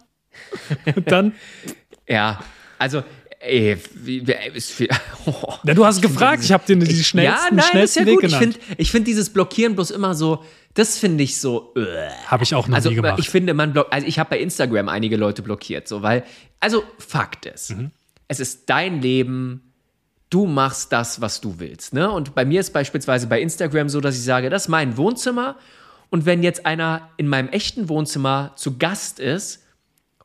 [1.04, 1.32] dann.
[2.08, 2.40] Ja,
[2.78, 3.02] also,
[3.40, 3.76] ey,
[4.54, 4.82] ist
[5.26, 5.54] oh.
[5.64, 8.22] Ja, du hast gefragt, ich habe dir die schnellsten, ja, nein, ist schnellsten ja gut.
[8.22, 8.58] Weg Ich genannt.
[8.58, 10.44] finde ich find dieses Blockieren bloß immer so,
[10.76, 12.08] das finde ich so, äh.
[12.26, 13.18] Habe ich auch noch Also nie gemacht.
[13.18, 16.22] ich finde, man blockt, also ich habe bei Instagram einige Leute blockiert, so, weil,
[16.60, 17.90] also Fakt ist, Mhm.
[18.28, 19.72] es ist dein Leben,
[20.30, 22.10] du machst das, was du willst, ne?
[22.10, 25.56] Und bei mir ist beispielsweise bei Instagram so, dass ich sage, das ist mein Wohnzimmer
[26.10, 29.62] und wenn jetzt einer in meinem echten Wohnzimmer zu Gast ist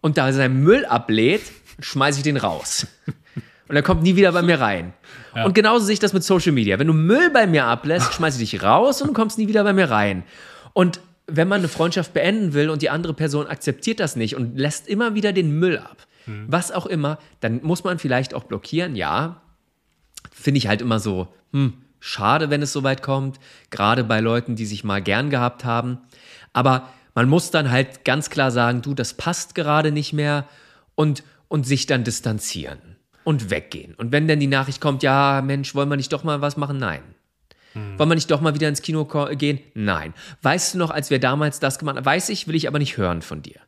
[0.01, 1.41] und da seinen Müll ablädt,
[1.79, 2.87] schmeiße ich den raus.
[3.71, 4.91] Und er kommt nie wieder bei mir rein.
[5.45, 6.77] Und genauso sehe ich das mit Social Media.
[6.77, 9.63] Wenn du Müll bei mir ablässt, schmeiße ich dich raus und du kommst nie wieder
[9.63, 10.25] bei mir rein.
[10.73, 14.57] Und wenn man eine Freundschaft beenden will und die andere Person akzeptiert das nicht und
[14.57, 16.05] lässt immer wieder den Müll ab,
[16.47, 19.41] was auch immer, dann muss man vielleicht auch blockieren, ja.
[20.33, 24.57] Finde ich halt immer so, hm, schade, wenn es so weit kommt, gerade bei Leuten,
[24.57, 25.99] die sich mal gern gehabt haben.
[26.51, 30.45] Aber man muss dann halt ganz klar sagen, du, das passt gerade nicht mehr
[30.95, 32.90] und, und sich dann distanzieren
[33.23, 33.93] und weggehen.
[33.95, 36.77] Und wenn dann die Nachricht kommt, ja, Mensch, wollen wir nicht doch mal was machen?
[36.77, 37.01] Nein.
[37.73, 39.05] Wollen wir nicht doch mal wieder ins Kino
[39.35, 39.59] gehen?
[39.73, 40.13] Nein.
[40.41, 42.05] Weißt du noch, als wir damals das gemacht haben?
[42.05, 43.61] Weiß ich, will ich aber nicht hören von dir.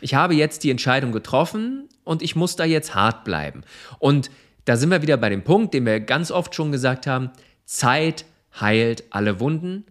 [0.00, 3.62] Ich habe jetzt die Entscheidung getroffen und ich muss da jetzt hart bleiben.
[4.00, 4.30] Und
[4.64, 7.30] da sind wir wieder bei dem Punkt, den wir ganz oft schon gesagt haben,
[7.64, 8.24] Zeit
[8.60, 9.84] heilt alle Wunden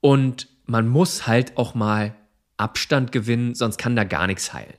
[0.00, 2.14] und man muss halt auch mal
[2.56, 4.74] Abstand gewinnen, sonst kann da gar nichts heilen.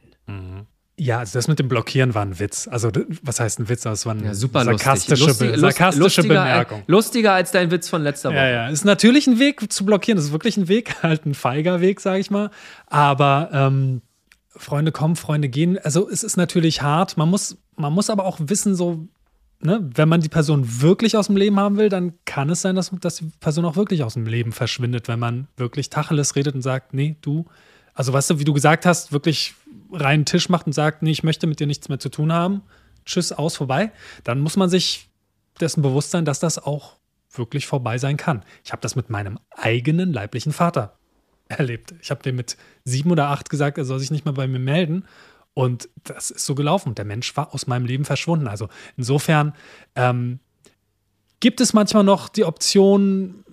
[1.04, 2.68] Ja, also das mit dem Blockieren war ein Witz.
[2.70, 2.92] Also,
[3.24, 3.82] was heißt ein Witz?
[3.82, 5.48] Das war eine Ja, super sarkastische, lustig.
[5.50, 6.84] Lustig- sarkastische lustiger, Bemerkung.
[6.86, 8.38] Lustiger als dein Witz von letzter Woche.
[8.38, 10.18] Ja, ja, ist natürlich ein Weg zu blockieren.
[10.18, 12.52] Das ist wirklich ein Weg, halt ein feiger Weg, sage ich mal.
[12.86, 14.02] Aber ähm,
[14.56, 15.80] Freunde kommen, Freunde gehen.
[15.80, 17.18] Also es ist natürlich hart.
[17.18, 19.08] Man muss, man muss aber auch wissen, so,
[19.60, 22.76] ne, wenn man die Person wirklich aus dem Leben haben will, dann kann es sein,
[22.76, 26.54] dass, dass die Person auch wirklich aus dem Leben verschwindet, wenn man wirklich Tacheles redet
[26.54, 27.46] und sagt, nee, du,
[27.94, 29.54] also weißt du, wie du gesagt hast, wirklich
[29.92, 32.62] reinen Tisch macht und sagt, nee, ich möchte mit dir nichts mehr zu tun haben.
[33.06, 33.92] Tschüss, aus, vorbei.
[34.24, 35.10] Dann muss man sich
[35.60, 36.98] dessen bewusst sein, dass das auch
[37.34, 38.44] wirklich vorbei sein kann.
[38.64, 40.98] Ich habe das mit meinem eigenen leiblichen Vater
[41.48, 41.94] erlebt.
[42.02, 44.60] Ich habe dem mit sieben oder acht gesagt, er soll sich nicht mehr bei mir
[44.60, 45.06] melden.
[45.54, 46.96] Und das ist so gelaufen.
[46.96, 48.48] Der Mensch war aus meinem Leben verschwunden.
[48.48, 49.54] Also insofern
[49.96, 50.40] ähm,
[51.40, 53.44] gibt es manchmal noch die Option,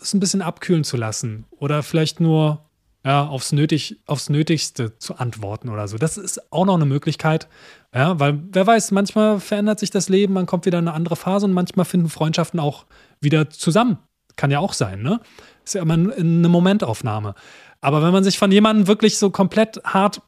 [0.00, 1.46] es ein bisschen abkühlen zu lassen.
[1.50, 2.68] Oder vielleicht nur
[3.04, 5.98] ja, aufs, Nötig, aufs Nötigste zu antworten oder so.
[5.98, 7.48] Das ist auch noch eine Möglichkeit.
[7.94, 11.16] Ja, weil wer weiß, manchmal verändert sich das Leben, man kommt wieder in eine andere
[11.16, 12.86] Phase und manchmal finden Freundschaften auch
[13.20, 13.98] wieder zusammen.
[14.36, 15.20] Kann ja auch sein, ne?
[15.64, 17.34] Ist ja immer eine Momentaufnahme.
[17.80, 20.22] Aber wenn man sich von jemandem wirklich so komplett hart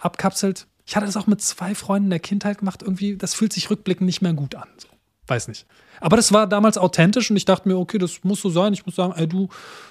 [0.00, 3.70] abkapselt, ich hatte das auch mit zwei Freunden der Kindheit gemacht, irgendwie, das fühlt sich
[3.70, 4.68] rückblickend nicht mehr gut an.
[4.76, 4.88] So.
[5.26, 5.66] Weiß nicht.
[6.00, 8.72] Aber das war damals authentisch und ich dachte mir, okay, das muss so sein.
[8.74, 9.48] Ich muss sagen, ey du,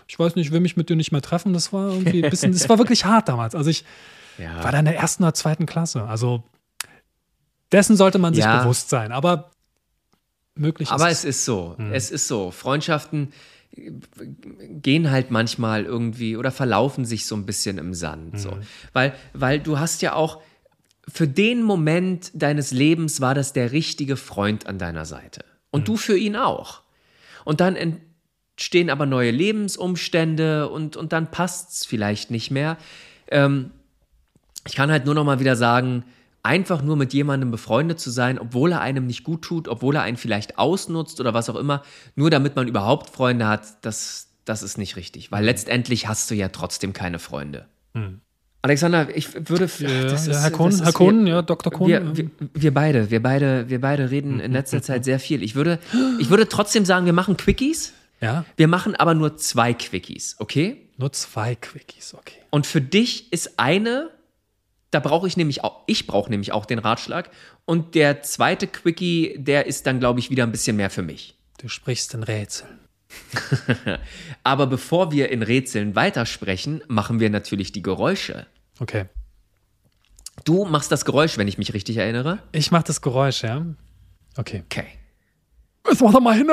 [0.07, 1.53] ich weiß nicht, ich will mich mit dir nicht mehr treffen.
[1.53, 3.55] Das war irgendwie ein bisschen, das war wirklich hart damals.
[3.55, 3.83] Also ich
[4.37, 4.63] Ja.
[4.63, 6.03] war da in der ersten oder zweiten Klasse.
[6.03, 6.43] Also
[7.71, 8.61] dessen sollte man sich Ja.
[8.61, 9.11] bewusst sein.
[9.11, 9.49] Aber
[10.55, 11.75] möglich Aber ist es ist so.
[11.91, 12.51] Es ist so.
[12.51, 13.33] Freundschaften
[13.75, 18.39] gehen halt manchmal irgendwie oder verlaufen sich so ein bisschen im Sand.
[18.39, 18.59] So.
[18.93, 20.41] Weil, weil du hast ja auch,
[21.07, 25.43] für den Moment deines Lebens war das der richtige Freund an deiner Seite.
[25.71, 26.81] Und du für ihn auch.
[27.45, 32.77] Und dann entstehen aber neue Lebensumstände und, und dann passt es vielleicht nicht mehr.
[33.29, 33.71] Ähm,
[34.65, 36.05] ich kann halt nur noch mal wieder sagen,
[36.41, 40.03] einfach nur mit jemandem befreundet zu sein, obwohl er einem nicht gut tut, obwohl er
[40.03, 41.83] einen vielleicht ausnutzt oder was auch immer,
[42.15, 45.31] nur damit man überhaupt Freunde hat, das, das ist nicht richtig.
[45.31, 47.67] Weil letztendlich hast du ja trotzdem keine Freunde.
[48.63, 49.69] Alexander, ich würde.
[49.79, 51.71] Ja, das ja, ist- Herr Kohn, das ist- Herr Kohn, wir- ja, Dr.
[51.71, 51.87] Kohn.
[51.89, 55.43] Wir, wir, wir beide, wir beide, wir beide reden in letzter Zeit sehr viel.
[55.43, 55.79] Ich würde,
[56.19, 57.93] ich würde trotzdem sagen, wir machen Quickies.
[58.21, 60.79] ja, Wir machen aber nur zwei Quickies, okay?
[60.97, 62.37] nur zwei Quickies, okay.
[62.51, 64.09] Und für dich ist eine,
[64.91, 67.31] da brauche ich nämlich auch, ich brauche nämlich auch den Ratschlag.
[67.65, 71.35] Und der zweite Quickie, der ist dann, glaube ich, wieder ein bisschen mehr für mich.
[71.59, 72.79] Du sprichst in Rätseln.
[74.43, 78.45] Aber bevor wir in Rätseln weitersprechen, machen wir natürlich die Geräusche.
[78.79, 79.05] Okay.
[80.45, 82.39] Du machst das Geräusch, wenn ich mich richtig erinnere.
[82.51, 83.65] Ich mache das Geräusch, ja?
[84.37, 84.63] Okay.
[84.65, 84.85] Okay.
[85.87, 86.49] Jetzt mach doch mal hin.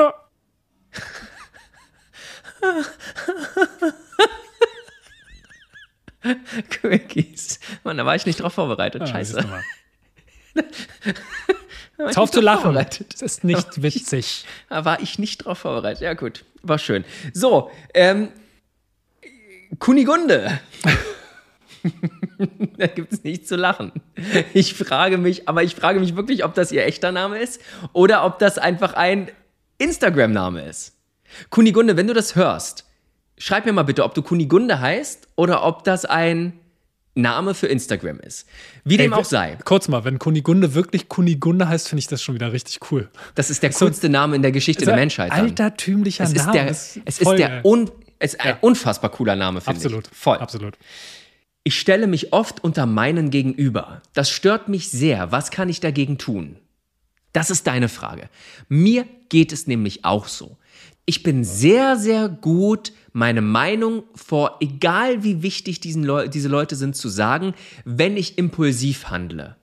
[6.69, 7.59] Quickies.
[7.83, 9.09] Mann, da war ich nicht drauf vorbereitet.
[9.09, 9.43] Scheiße.
[11.97, 12.73] Jetzt auf zu lachen.
[12.73, 14.45] Das ist nicht witzig.
[14.69, 16.01] Da war ich nicht drauf vorbereitet.
[16.01, 16.45] Ja, gut.
[16.63, 17.05] War schön.
[17.33, 18.29] So, ähm,
[19.79, 20.59] Kunigunde.
[22.77, 23.91] da gibt es nichts zu lachen.
[24.53, 27.61] Ich frage mich, aber ich frage mich wirklich, ob das ihr echter Name ist
[27.93, 29.31] oder ob das einfach ein
[29.77, 30.97] Instagram-Name ist.
[31.49, 32.85] Kunigunde, wenn du das hörst,
[33.37, 36.59] schreib mir mal bitte, ob du Kunigunde heißt oder ob das ein
[37.13, 38.47] Name für Instagram ist.
[38.85, 39.57] Wie dem Ey, auch sei.
[39.65, 43.09] Kurz mal, wenn Kunigunde wirklich Kunigunde heißt, finde ich das schon wieder richtig cool.
[43.35, 45.31] Das ist der coolste Name in der Geschichte der Menschheit.
[45.31, 45.39] dann.
[45.41, 46.53] Altertümlicher Es ist Name.
[46.53, 50.07] der, es ist voll der un, es ist ein unfassbar cooler Name, finde Absolut.
[50.09, 50.17] ich.
[50.17, 50.37] Voll.
[50.37, 50.77] Absolut.
[51.63, 54.01] Ich stelle mich oft unter meinen Gegenüber.
[54.13, 55.31] Das stört mich sehr.
[55.31, 56.57] Was kann ich dagegen tun?
[57.33, 58.29] Das ist deine Frage.
[58.67, 60.57] Mir geht es nämlich auch so.
[61.11, 66.77] Ich bin sehr, sehr gut, meine Meinung vor, egal wie wichtig diesen Leu diese Leute
[66.77, 67.53] sind, zu sagen,
[67.83, 69.57] wenn ich impulsiv handle.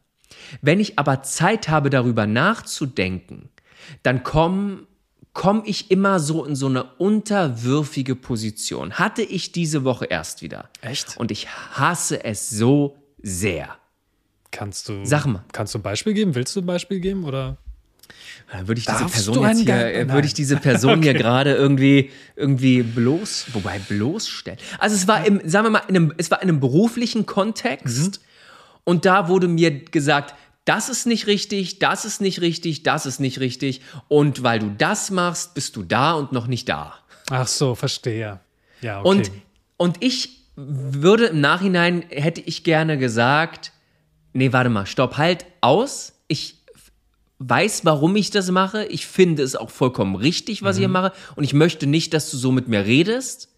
[0.61, 3.49] Wenn ich aber Zeit habe, darüber nachzudenken,
[4.03, 4.81] dann komme
[5.33, 8.93] komm ich immer so in so eine unterwürfige Position.
[8.93, 10.69] Hatte ich diese Woche erst wieder.
[10.83, 11.17] Echt?
[11.17, 13.75] Und ich hasse es so sehr.
[14.51, 15.47] Kannst du, Sag mal.
[15.53, 16.35] Kannst du ein Beispiel geben?
[16.35, 17.25] Willst du ein Beispiel geben?
[17.25, 17.57] Oder?
[18.51, 21.15] Dann würde ich diese Darfst Person du jetzt hier, äh, würde ich diese Person hier
[21.15, 24.59] gerade irgendwie, irgendwie bloß, wobei bloßstellen.
[24.79, 28.21] Also es war im, sagen wir mal, in einem, es war in einem beruflichen Kontext
[28.85, 30.35] und da wurde mir gesagt,
[30.65, 34.75] das ist nicht richtig, das ist nicht richtig, das ist nicht richtig und weil du
[34.77, 36.95] das machst, bist du da und noch nicht da.
[37.31, 38.41] Ach so, verstehe.
[38.81, 39.09] Ja, okay.
[39.09, 39.31] Und,
[39.77, 43.73] und ich würde im Nachhinein, hätte ich gerne gesagt,
[44.33, 46.15] nee, warte mal, stopp, halt aus.
[46.27, 46.58] Ich
[47.41, 48.85] weiß, warum ich das mache.
[48.87, 50.83] Ich finde es auch vollkommen richtig, was ich Mhm.
[50.83, 51.13] hier mache.
[51.37, 53.49] Und ich möchte nicht, dass du so mit mir redest.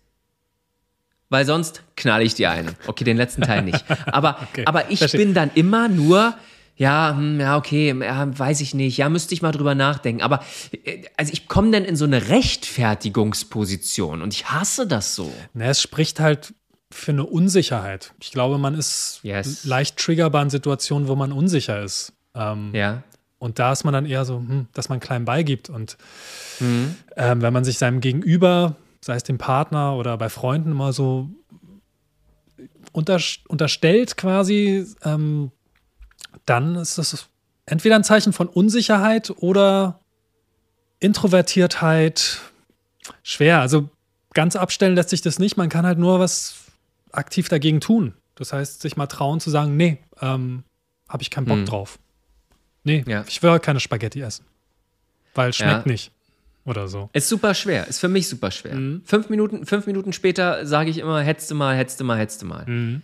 [1.30, 2.74] Weil sonst knall ich dir eine.
[2.86, 3.84] Okay, den letzten Teil nicht.
[4.06, 5.20] Aber, Okay, aber ich verstehe.
[5.20, 6.34] bin dann immer nur,
[6.76, 10.22] ja, hm, ja, okay, ja, weiß ich nicht, ja, müsste ich mal drüber nachdenken.
[10.22, 10.42] Aber
[10.84, 15.32] äh, also ich komme dann in so eine Rechtfertigungsposition und ich hasse das so.
[15.54, 16.52] Na, es spricht halt
[16.90, 18.12] für eine Unsicherheit.
[18.20, 19.64] Ich glaube, man ist Yes.
[19.64, 22.12] leicht triggerbar in Situationen, wo man unsicher ist.
[22.34, 23.02] Ähm, Ja.
[23.40, 25.68] Und da ist man dann eher so, hm, dass man klein beigibt.
[25.70, 25.96] Und
[26.60, 26.94] Mhm.
[27.16, 31.28] ähm, wenn man sich seinem Gegenüber, sei es dem Partner oder bei Freunden, immer so
[32.92, 33.18] unter,
[33.48, 35.50] unterstellt quasi, ähm,
[36.44, 37.26] dann ist das
[37.66, 40.00] entweder ein Zeichen von Unsicherheit oder
[41.00, 42.40] Introvertiertheit.
[43.22, 43.60] Schwer.
[43.60, 43.88] Also
[44.34, 45.56] ganz abstellen lässt sich das nicht.
[45.56, 46.56] Man kann halt nur was
[47.12, 48.14] aktiv dagegen tun.
[48.34, 50.62] Das heißt, sich mal trauen zu sagen, nee, ähm,
[51.08, 51.66] habe ich keinen Bock Hm.
[51.66, 51.98] drauf.
[52.84, 53.24] Nee, Ja.
[53.28, 54.44] ich will keine Spaghetti essen.
[55.34, 55.92] Weil schmeckt Ja.
[55.92, 56.10] nicht.
[56.64, 57.08] Oder so.
[57.14, 58.74] Ist super schwer, ist für mich super schwer.
[58.74, 59.02] Mhm.
[59.04, 62.66] Fünf, Minuten, fünf Minuten später sage ich immer, hetzte mal, hetzte mal, hetzte mal.
[62.66, 63.02] Mhm.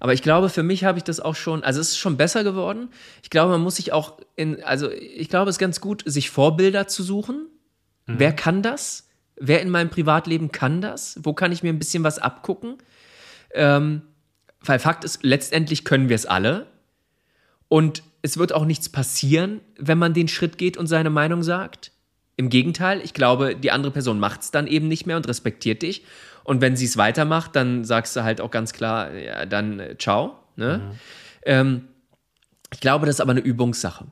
[0.00, 2.44] Aber ich glaube, für mich habe ich das auch schon, also es ist schon besser
[2.44, 2.90] geworden.
[3.22, 6.30] Ich glaube, man muss sich auch in, also ich glaube, es ist ganz gut, sich
[6.30, 7.46] Vorbilder zu suchen.
[8.06, 8.14] Mhm.
[8.18, 9.08] Wer kann das?
[9.36, 11.18] Wer in meinem Privatleben kann das?
[11.22, 12.78] Wo kann ich mir ein bisschen was abgucken?
[13.54, 14.02] Ähm,
[14.60, 16.66] weil Fakt ist, letztendlich können wir es alle.
[17.68, 21.92] Und es wird auch nichts passieren, wenn man den Schritt geht und seine Meinung sagt.
[22.36, 25.82] Im Gegenteil, ich glaube, die andere Person macht es dann eben nicht mehr und respektiert
[25.82, 26.04] dich.
[26.44, 29.96] Und wenn sie es weitermacht, dann sagst du halt auch ganz klar, ja, dann äh,
[29.98, 30.38] ciao.
[30.56, 30.92] Ne?
[31.44, 31.88] Ähm,
[32.72, 34.06] ich glaube, das ist aber eine Übungssache.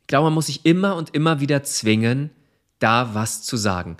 [0.00, 2.30] Ich glaube, man muss sich immer und immer wieder zwingen,
[2.80, 3.96] da was zu sagen.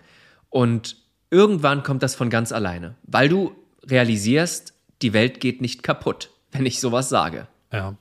[0.48, 0.96] Und
[1.30, 3.52] irgendwann kommt das von ganz alleine, weil du
[3.84, 7.46] realisierst, die Welt geht nicht kaputt, wenn ich sowas sage.
[7.72, 7.96] Ja.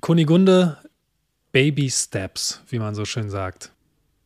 [0.00, 0.78] Kunigunde,
[1.52, 3.72] Baby Steps, wie man so schön sagt.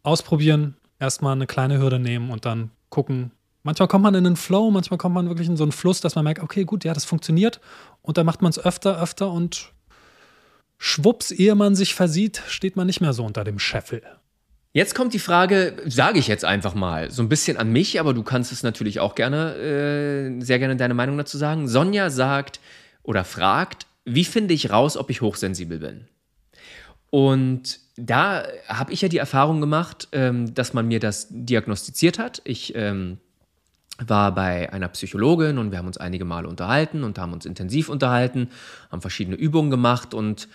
[0.02, 3.32] Ausprobieren, erstmal eine kleine Hürde nehmen und dann gucken.
[3.62, 6.14] Manchmal kommt man in einen Flow, manchmal kommt man wirklich in so einen Fluss, dass
[6.14, 7.60] man merkt, okay, gut, ja, das funktioniert.
[8.02, 9.72] Und dann macht man es öfter, öfter und
[10.76, 14.02] schwupps, ehe man sich versieht, steht man nicht mehr so unter dem Scheffel.
[14.72, 18.12] Jetzt kommt die Frage, sage ich jetzt einfach mal, so ein bisschen an mich, aber
[18.12, 21.68] du kannst es natürlich auch gerne, äh, sehr gerne deine Meinung dazu sagen.
[21.68, 22.60] Sonja sagt,
[23.02, 26.06] oder fragt, wie finde ich raus, ob ich hochsensibel bin?
[27.10, 32.42] Und da habe ich ja die Erfahrung gemacht, ähm, dass man mir das diagnostiziert hat.
[32.44, 33.18] Ich ähm,
[34.04, 37.88] war bei einer Psychologin und wir haben uns einige Male unterhalten und haben uns intensiv
[37.88, 38.48] unterhalten,
[38.90, 40.48] haben verschiedene Übungen gemacht und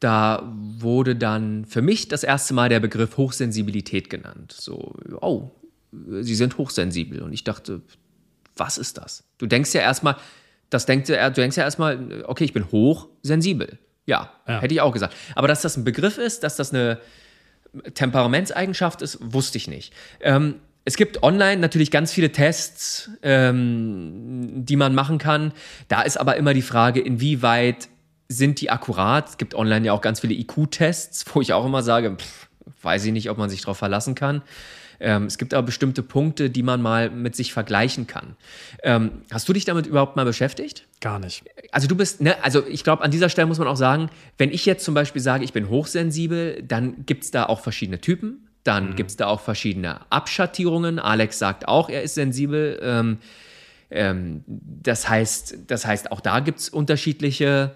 [0.00, 4.52] da wurde dann für mich das erste Mal der Begriff Hochsensibilität genannt.
[4.52, 5.52] So, oh,
[6.20, 7.22] Sie sind hochsensibel.
[7.22, 7.82] Und ich dachte,
[8.56, 9.24] was ist das?
[9.38, 10.16] Du denkst ja erstmal,
[10.74, 13.78] das denkst du, du denkst ja erstmal, okay, ich bin hochsensibel.
[14.06, 15.14] Ja, ja, hätte ich auch gesagt.
[15.34, 16.98] Aber dass das ein Begriff ist, dass das eine
[17.94, 19.92] Temperamentseigenschaft ist, wusste ich nicht.
[20.20, 25.52] Ähm, es gibt online natürlich ganz viele Tests, ähm, die man machen kann.
[25.88, 27.88] Da ist aber immer die Frage, inwieweit
[28.28, 29.30] sind die akkurat?
[29.30, 32.48] Es gibt online ja auch ganz viele IQ-Tests, wo ich auch immer sage, pff,
[32.82, 34.42] weiß ich nicht, ob man sich darauf verlassen kann.
[35.00, 38.36] Ähm, es gibt aber bestimmte Punkte, die man mal mit sich vergleichen kann.
[38.82, 40.86] Ähm, hast du dich damit überhaupt mal beschäftigt?
[41.00, 41.44] Gar nicht.
[41.72, 44.50] Also du bist, ne, also ich glaube, an dieser Stelle muss man auch sagen, wenn
[44.50, 48.48] ich jetzt zum Beispiel sage, ich bin hochsensibel, dann gibt es da auch verschiedene Typen.
[48.64, 48.96] Dann mhm.
[48.96, 50.98] gibt es da auch verschiedene Abschattierungen.
[50.98, 52.80] Alex sagt auch, er ist sensibel.
[52.82, 53.18] Ähm,
[53.90, 57.74] ähm, das, heißt, das heißt, auch da gibt es unterschiedliche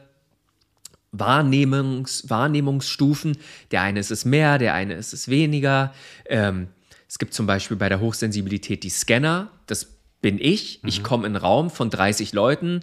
[1.12, 3.36] Wahrnehmungs, Wahrnehmungsstufen.
[3.70, 5.92] Der eine ist es mehr, der eine ist es weniger.
[6.26, 6.68] Ähm,
[7.08, 9.50] es gibt zum Beispiel bei der Hochsensibilität die Scanner.
[9.66, 9.86] Das
[10.20, 10.80] bin ich.
[10.82, 10.88] Mhm.
[10.88, 12.80] Ich komme in einen Raum von 30 Leuten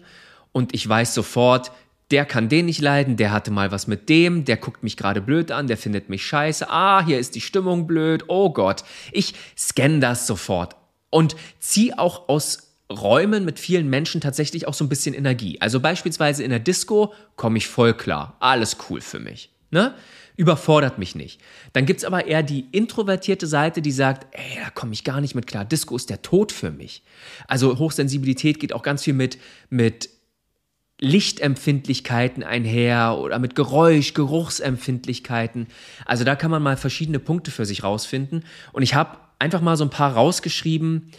[0.52, 1.72] und ich weiß sofort,
[2.12, 5.22] der kann den nicht leiden, der hatte mal was mit dem, der guckt mich gerade
[5.22, 8.84] blöd an, der findet mich scheiße, ah, hier ist die Stimmung blöd, oh Gott.
[9.12, 10.76] Ich scanne das sofort
[11.10, 15.60] und ziehe auch aus Räumen mit vielen Menschen tatsächlich auch so ein bisschen Energie.
[15.60, 19.50] Also beispielsweise in der Disco komme ich voll klar, alles cool für mich.
[19.72, 19.96] Ne?
[20.38, 21.42] Überfordert mich nicht.
[21.74, 25.22] Dann gibt es aber eher die introvertierte Seite, die sagt, ey, da komme ich gar
[25.22, 25.66] nicht mit klar.
[25.66, 27.04] Disco ist der Tod für mich.
[27.48, 29.38] Also Hochsensibilität geht auch ganz viel mit,
[29.70, 30.10] mit
[31.00, 35.68] Lichtempfindlichkeiten einher oder mit Geräusch, Geruchsempfindlichkeiten.
[36.06, 38.46] Also da kann man mal verschiedene Punkte für sich rausfinden.
[38.72, 41.12] Und ich habe einfach mal so ein paar rausgeschrieben,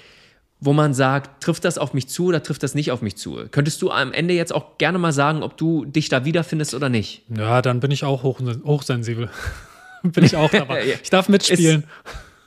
[0.67, 3.47] wo man sagt, trifft das auf mich zu oder trifft das nicht auf mich zu?
[3.51, 6.89] Könntest du am Ende jetzt auch gerne mal sagen, ob du dich da wiederfindest oder
[6.89, 7.23] nicht?
[7.35, 9.31] Ja, dann bin ich auch hoch, hochsensibel.
[10.03, 10.99] bin ich auch dabei.
[11.03, 11.83] Ich darf mitspielen.
[11.83, 11.89] Ist,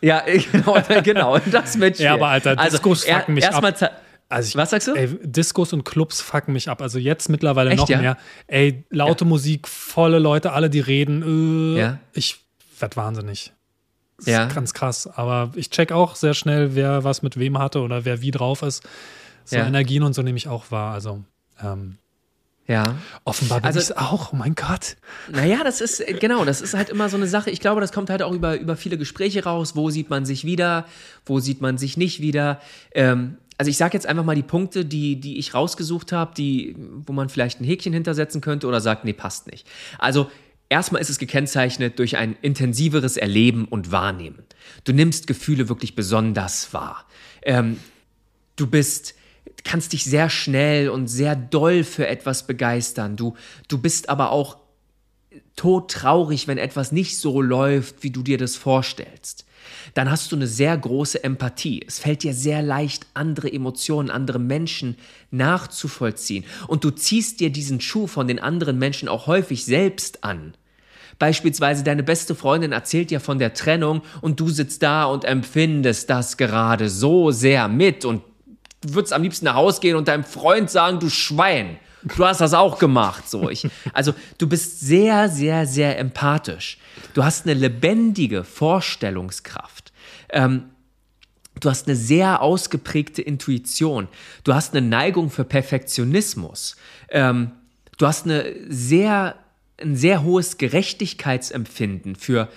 [0.01, 2.11] ja, genau, genau, das mitspielen.
[2.11, 3.91] Ja, aber Alter, also, Discos er, fucken mich ab.
[4.31, 4.93] Also ich, Was sagst du?
[4.93, 6.81] Ey, Discos und Clubs fucken mich ab.
[6.81, 7.99] Also jetzt mittlerweile Echt, noch ja?
[7.99, 8.17] mehr.
[8.47, 9.29] Ey, laute ja.
[9.29, 11.75] Musik, volle Leute, alle, die reden.
[11.75, 11.99] Äh, ja.
[12.13, 12.37] Ich
[12.79, 13.53] werd wahnsinnig.
[14.19, 14.45] Das ja.
[14.45, 15.07] ist ganz krass.
[15.07, 18.61] Aber ich check auch sehr schnell, wer was mit wem hatte oder wer wie drauf
[18.61, 18.83] ist.
[19.45, 19.65] So ja.
[19.65, 20.93] Energien und so nehme ich auch wahr.
[20.93, 21.23] Also,
[21.63, 21.97] ähm,
[22.67, 22.95] ja.
[23.23, 24.95] Offenbar bin also, ich auch, oh mein Gott.
[25.31, 27.49] Naja, das ist, genau, das ist halt immer so eine Sache.
[27.49, 29.75] Ich glaube, das kommt halt auch über, über viele Gespräche raus.
[29.75, 30.85] Wo sieht man sich wieder?
[31.25, 32.61] Wo sieht man sich nicht wieder?
[32.91, 36.75] Ähm, also ich sage jetzt einfach mal die Punkte, die, die ich rausgesucht habe, die,
[36.77, 39.67] wo man vielleicht ein Häkchen hintersetzen könnte oder sagt, nee, passt nicht.
[39.97, 40.29] Also
[40.69, 44.43] Erstmal ist es gekennzeichnet durch ein intensiveres Erleben und Wahrnehmen.
[44.83, 47.05] Du nimmst Gefühle wirklich besonders wahr.
[47.41, 47.79] Ähm,
[48.55, 49.15] du bist,
[49.63, 53.17] kannst dich sehr schnell und sehr doll für etwas begeistern.
[53.17, 53.35] Du,
[53.67, 54.57] du bist aber auch
[55.55, 59.45] todtraurig, wenn etwas nicht so läuft, wie du dir das vorstellst
[59.93, 61.83] dann hast du eine sehr große Empathie.
[61.85, 64.97] Es fällt dir sehr leicht, andere Emotionen, andere Menschen
[65.31, 66.45] nachzuvollziehen.
[66.67, 70.53] Und du ziehst dir diesen Schuh von den anderen Menschen auch häufig selbst an.
[71.19, 76.09] Beispielsweise deine beste Freundin erzählt dir von der Trennung und du sitzt da und empfindest
[76.09, 78.23] das gerade so sehr mit und
[78.81, 81.77] würdest am liebsten nach Hause gehen und deinem Freund sagen, du Schwein.
[82.15, 83.67] Du hast das auch gemacht, so ich.
[83.91, 86.77] Also du bist sehr, sehr, sehr empathisch.
[87.13, 89.91] Du hast eine lebendige Vorstellungskraft.
[90.29, 90.69] Ähm,
[91.59, 94.07] du hast eine sehr ausgeprägte Intuition.
[94.45, 96.77] Du hast eine Neigung für Perfektionismus.
[97.09, 97.51] Ähm,
[97.97, 99.35] du hast eine sehr,
[99.81, 102.49] ein sehr hohes Gerechtigkeitsempfinden für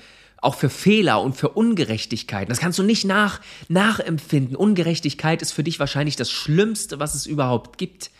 [0.42, 2.48] auch für Fehler und für Ungerechtigkeiten.
[2.48, 4.56] Das kannst du nicht nach, nachempfinden.
[4.56, 8.10] Ungerechtigkeit ist für dich wahrscheinlich das Schlimmste, was es überhaupt gibt.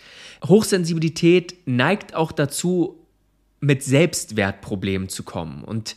[0.47, 3.03] Hochsensibilität neigt auch dazu,
[3.59, 5.65] mit Selbstwertproblemen zu kommen.
[5.65, 5.97] Und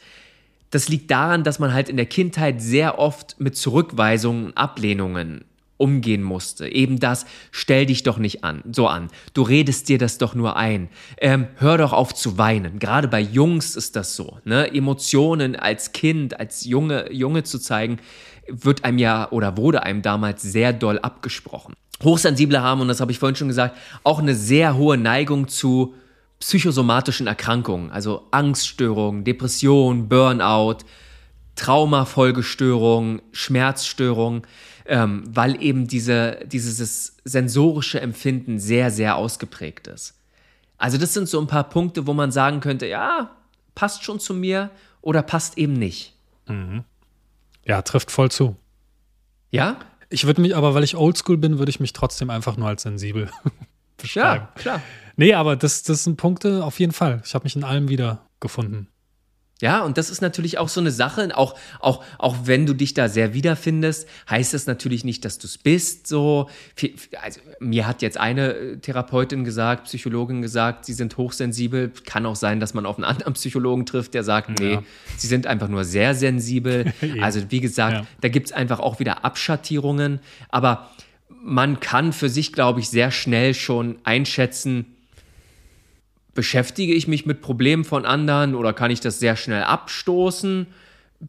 [0.72, 5.45] das liegt daran, dass man halt in der Kindheit sehr oft mit Zurückweisungen Ablehnungen
[5.78, 6.67] umgehen musste.
[6.67, 9.09] Eben das, stell dich doch nicht an, so an.
[9.34, 10.89] Du redest dir das doch nur ein.
[11.17, 12.80] Ähm, hör doch auf zu weinen.
[12.80, 14.39] Gerade bei Jungs ist das so.
[14.45, 14.73] Ne?
[14.73, 17.99] Emotionen als Kind, als Junge, Junge zu zeigen,
[18.47, 21.73] wird einem ja oder wurde einem damals sehr doll abgesprochen.
[22.03, 25.95] Hochsensible haben, und das habe ich vorhin schon gesagt, auch eine sehr hohe Neigung zu
[26.39, 30.80] psychosomatischen Erkrankungen, also Angststörungen, Depression, Burnout,
[31.55, 34.41] Traumafolgestörungen, Schmerzstörungen,
[34.86, 40.13] ähm, weil eben diese, dieses sensorische Empfinden sehr, sehr ausgeprägt ist.
[40.77, 43.31] Also das sind so ein paar Punkte, wo man sagen könnte, ja,
[43.75, 44.69] passt schon zu mir
[45.01, 46.13] oder passt eben nicht.
[47.65, 48.55] Ja, trifft voll zu.
[49.51, 49.77] Ja?
[50.09, 52.83] Ich würde mich aber, weil ich oldschool bin, würde ich mich trotzdem einfach nur als
[52.83, 53.29] sensibel
[53.97, 54.47] beschreiben.
[54.55, 54.81] Ja, klar.
[55.17, 57.21] Nee, aber das, das sind Punkte auf jeden Fall.
[57.25, 58.88] Ich habe mich in allem wiedergefunden.
[59.62, 62.93] Ja, und das ist natürlich auch so eine Sache, auch, auch, auch wenn du dich
[62.93, 66.08] da sehr wiederfindest, heißt das natürlich nicht, dass du es bist.
[66.08, 66.49] So,
[67.22, 71.93] also, mir hat jetzt eine äh, Therapeutin gesagt, Psychologin gesagt, sie sind hochsensibel.
[72.06, 74.84] Kann auch sein, dass man auf einen anderen Psychologen trifft, der sagt, nee, Ja.
[75.18, 76.91] sie sind einfach nur sehr sensibel.
[77.22, 78.08] Also, wie gesagt, Ja.
[78.20, 80.20] da gibt es einfach auch wieder Abschattierungen.
[80.49, 80.89] Aber
[81.30, 84.94] man kann für sich, glaube ich, sehr schnell schon einschätzen,
[86.36, 90.67] beschäftige ich mich mit Problemen von anderen oder kann ich das sehr schnell abstoßen?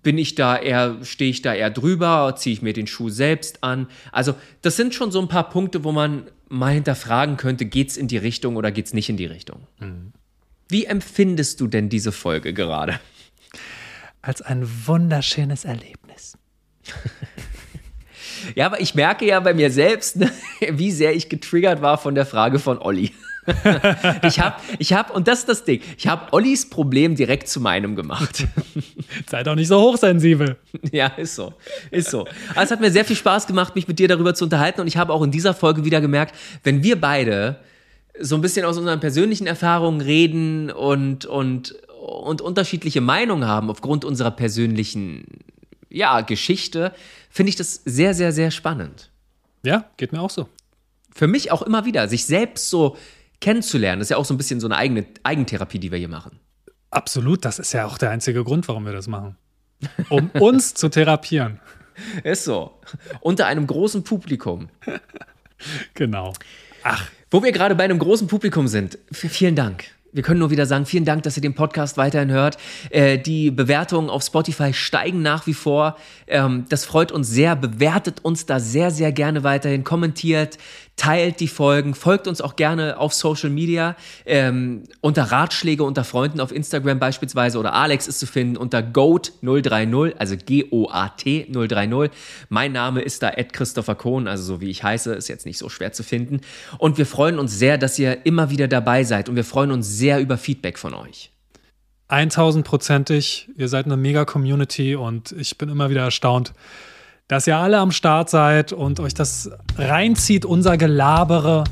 [0.03, 3.65] Bin ich da eher, stehe ich da eher drüber, ziehe ich mir den Schuh selbst
[3.65, 3.87] an?
[4.13, 8.09] Also, das sind schon so ein paar Punkte, wo man mal hinterfragen könnte, geht's in
[8.09, 9.67] die Richtung oder geht's nicht in die Richtung?
[10.69, 13.01] Wie empfindest du denn diese Folge gerade?
[14.21, 16.37] Als ein wunderschönes Erlebnis.
[18.55, 20.31] Ja, aber ich merke ja bei mir selbst, ne,
[20.71, 23.13] wie sehr ich getriggert war von der Frage von Olli.
[24.23, 27.61] ich habe, ich habe, und das ist das Ding, ich habe Ollis Problem direkt zu
[27.61, 28.47] meinem gemacht.
[29.31, 30.57] Sei doch nicht so hochsensibel.
[30.93, 31.55] Ja, ist so.
[31.91, 32.27] Ist so.
[32.51, 34.81] Aber es hat mir sehr viel Spaß gemacht, mich mit dir darüber zu unterhalten.
[34.81, 37.61] Und ich habe auch in dieser Folge wieder gemerkt, wenn wir beide
[38.19, 44.05] so ein bisschen aus unseren persönlichen Erfahrungen reden und, und, und unterschiedliche Meinungen haben aufgrund
[44.05, 45.25] unserer persönlichen
[45.89, 46.93] ja, Geschichte,
[47.31, 49.11] finde ich das sehr, sehr, sehr spannend.
[49.63, 50.49] Ja, geht mir auch so.
[51.15, 52.97] Für mich auch immer wieder, sich selbst so
[53.41, 56.41] kennenzulernen, ist ja auch so ein bisschen so eine eigene Eigentherapie, die wir hier machen.
[56.91, 59.37] Absolut, das ist ja auch der einzige Grund, warum wir das machen.
[60.09, 61.61] Um uns zu therapieren.
[62.25, 62.79] Ist so.
[63.21, 64.69] Unter einem großen Publikum.
[65.95, 66.35] Genau.
[67.31, 69.85] Wo wir gerade bei einem großen Publikum sind, vielen Dank.
[70.13, 72.57] Wir können nur wieder sagen, vielen Dank, dass ihr den Podcast weiterhin hört.
[72.89, 75.99] Äh, die Bewertungen auf Spotify steigen nach wie vor.
[76.27, 77.55] Ähm, das freut uns sehr.
[77.55, 79.85] Bewertet uns da sehr, sehr gerne weiterhin.
[79.85, 80.57] Kommentiert,
[80.97, 83.97] teilt die Folgen, folgt uns auch gerne auf Social Media.
[84.25, 90.17] Ähm, unter Ratschläge unter Freunden auf Instagram beispielsweise oder Alex ist zu finden unter GOAT030,
[90.17, 92.11] also G-O-A-T 030.
[92.49, 95.59] Mein Name ist da Ed Christopher Kohn, also so wie ich heiße, ist jetzt nicht
[95.59, 96.41] so schwer zu finden.
[96.79, 99.87] Und wir freuen uns sehr, dass ihr immer wieder dabei seid und wir freuen uns
[99.89, 101.31] sehr über Feedback von euch.
[102.09, 103.49] 1000%ig.
[103.57, 106.53] Ihr seid eine mega Community und ich bin immer wieder erstaunt,
[107.29, 111.65] dass ihr alle am Start seid und euch das reinzieht, unser Gelabere.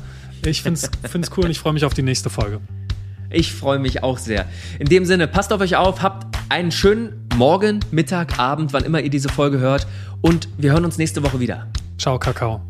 [0.45, 2.59] Ich finde es cool und ich freue mich auf die nächste Folge.
[3.29, 4.45] Ich freue mich auch sehr.
[4.79, 9.01] In dem Sinne, passt auf euch auf, habt einen schönen Morgen, Mittag, Abend, wann immer
[9.01, 9.87] ihr diese Folge hört
[10.21, 11.67] und wir hören uns nächste Woche wieder.
[11.97, 12.61] Ciao, Kakao.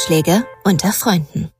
[0.00, 1.50] Ratschläge unter Freunden.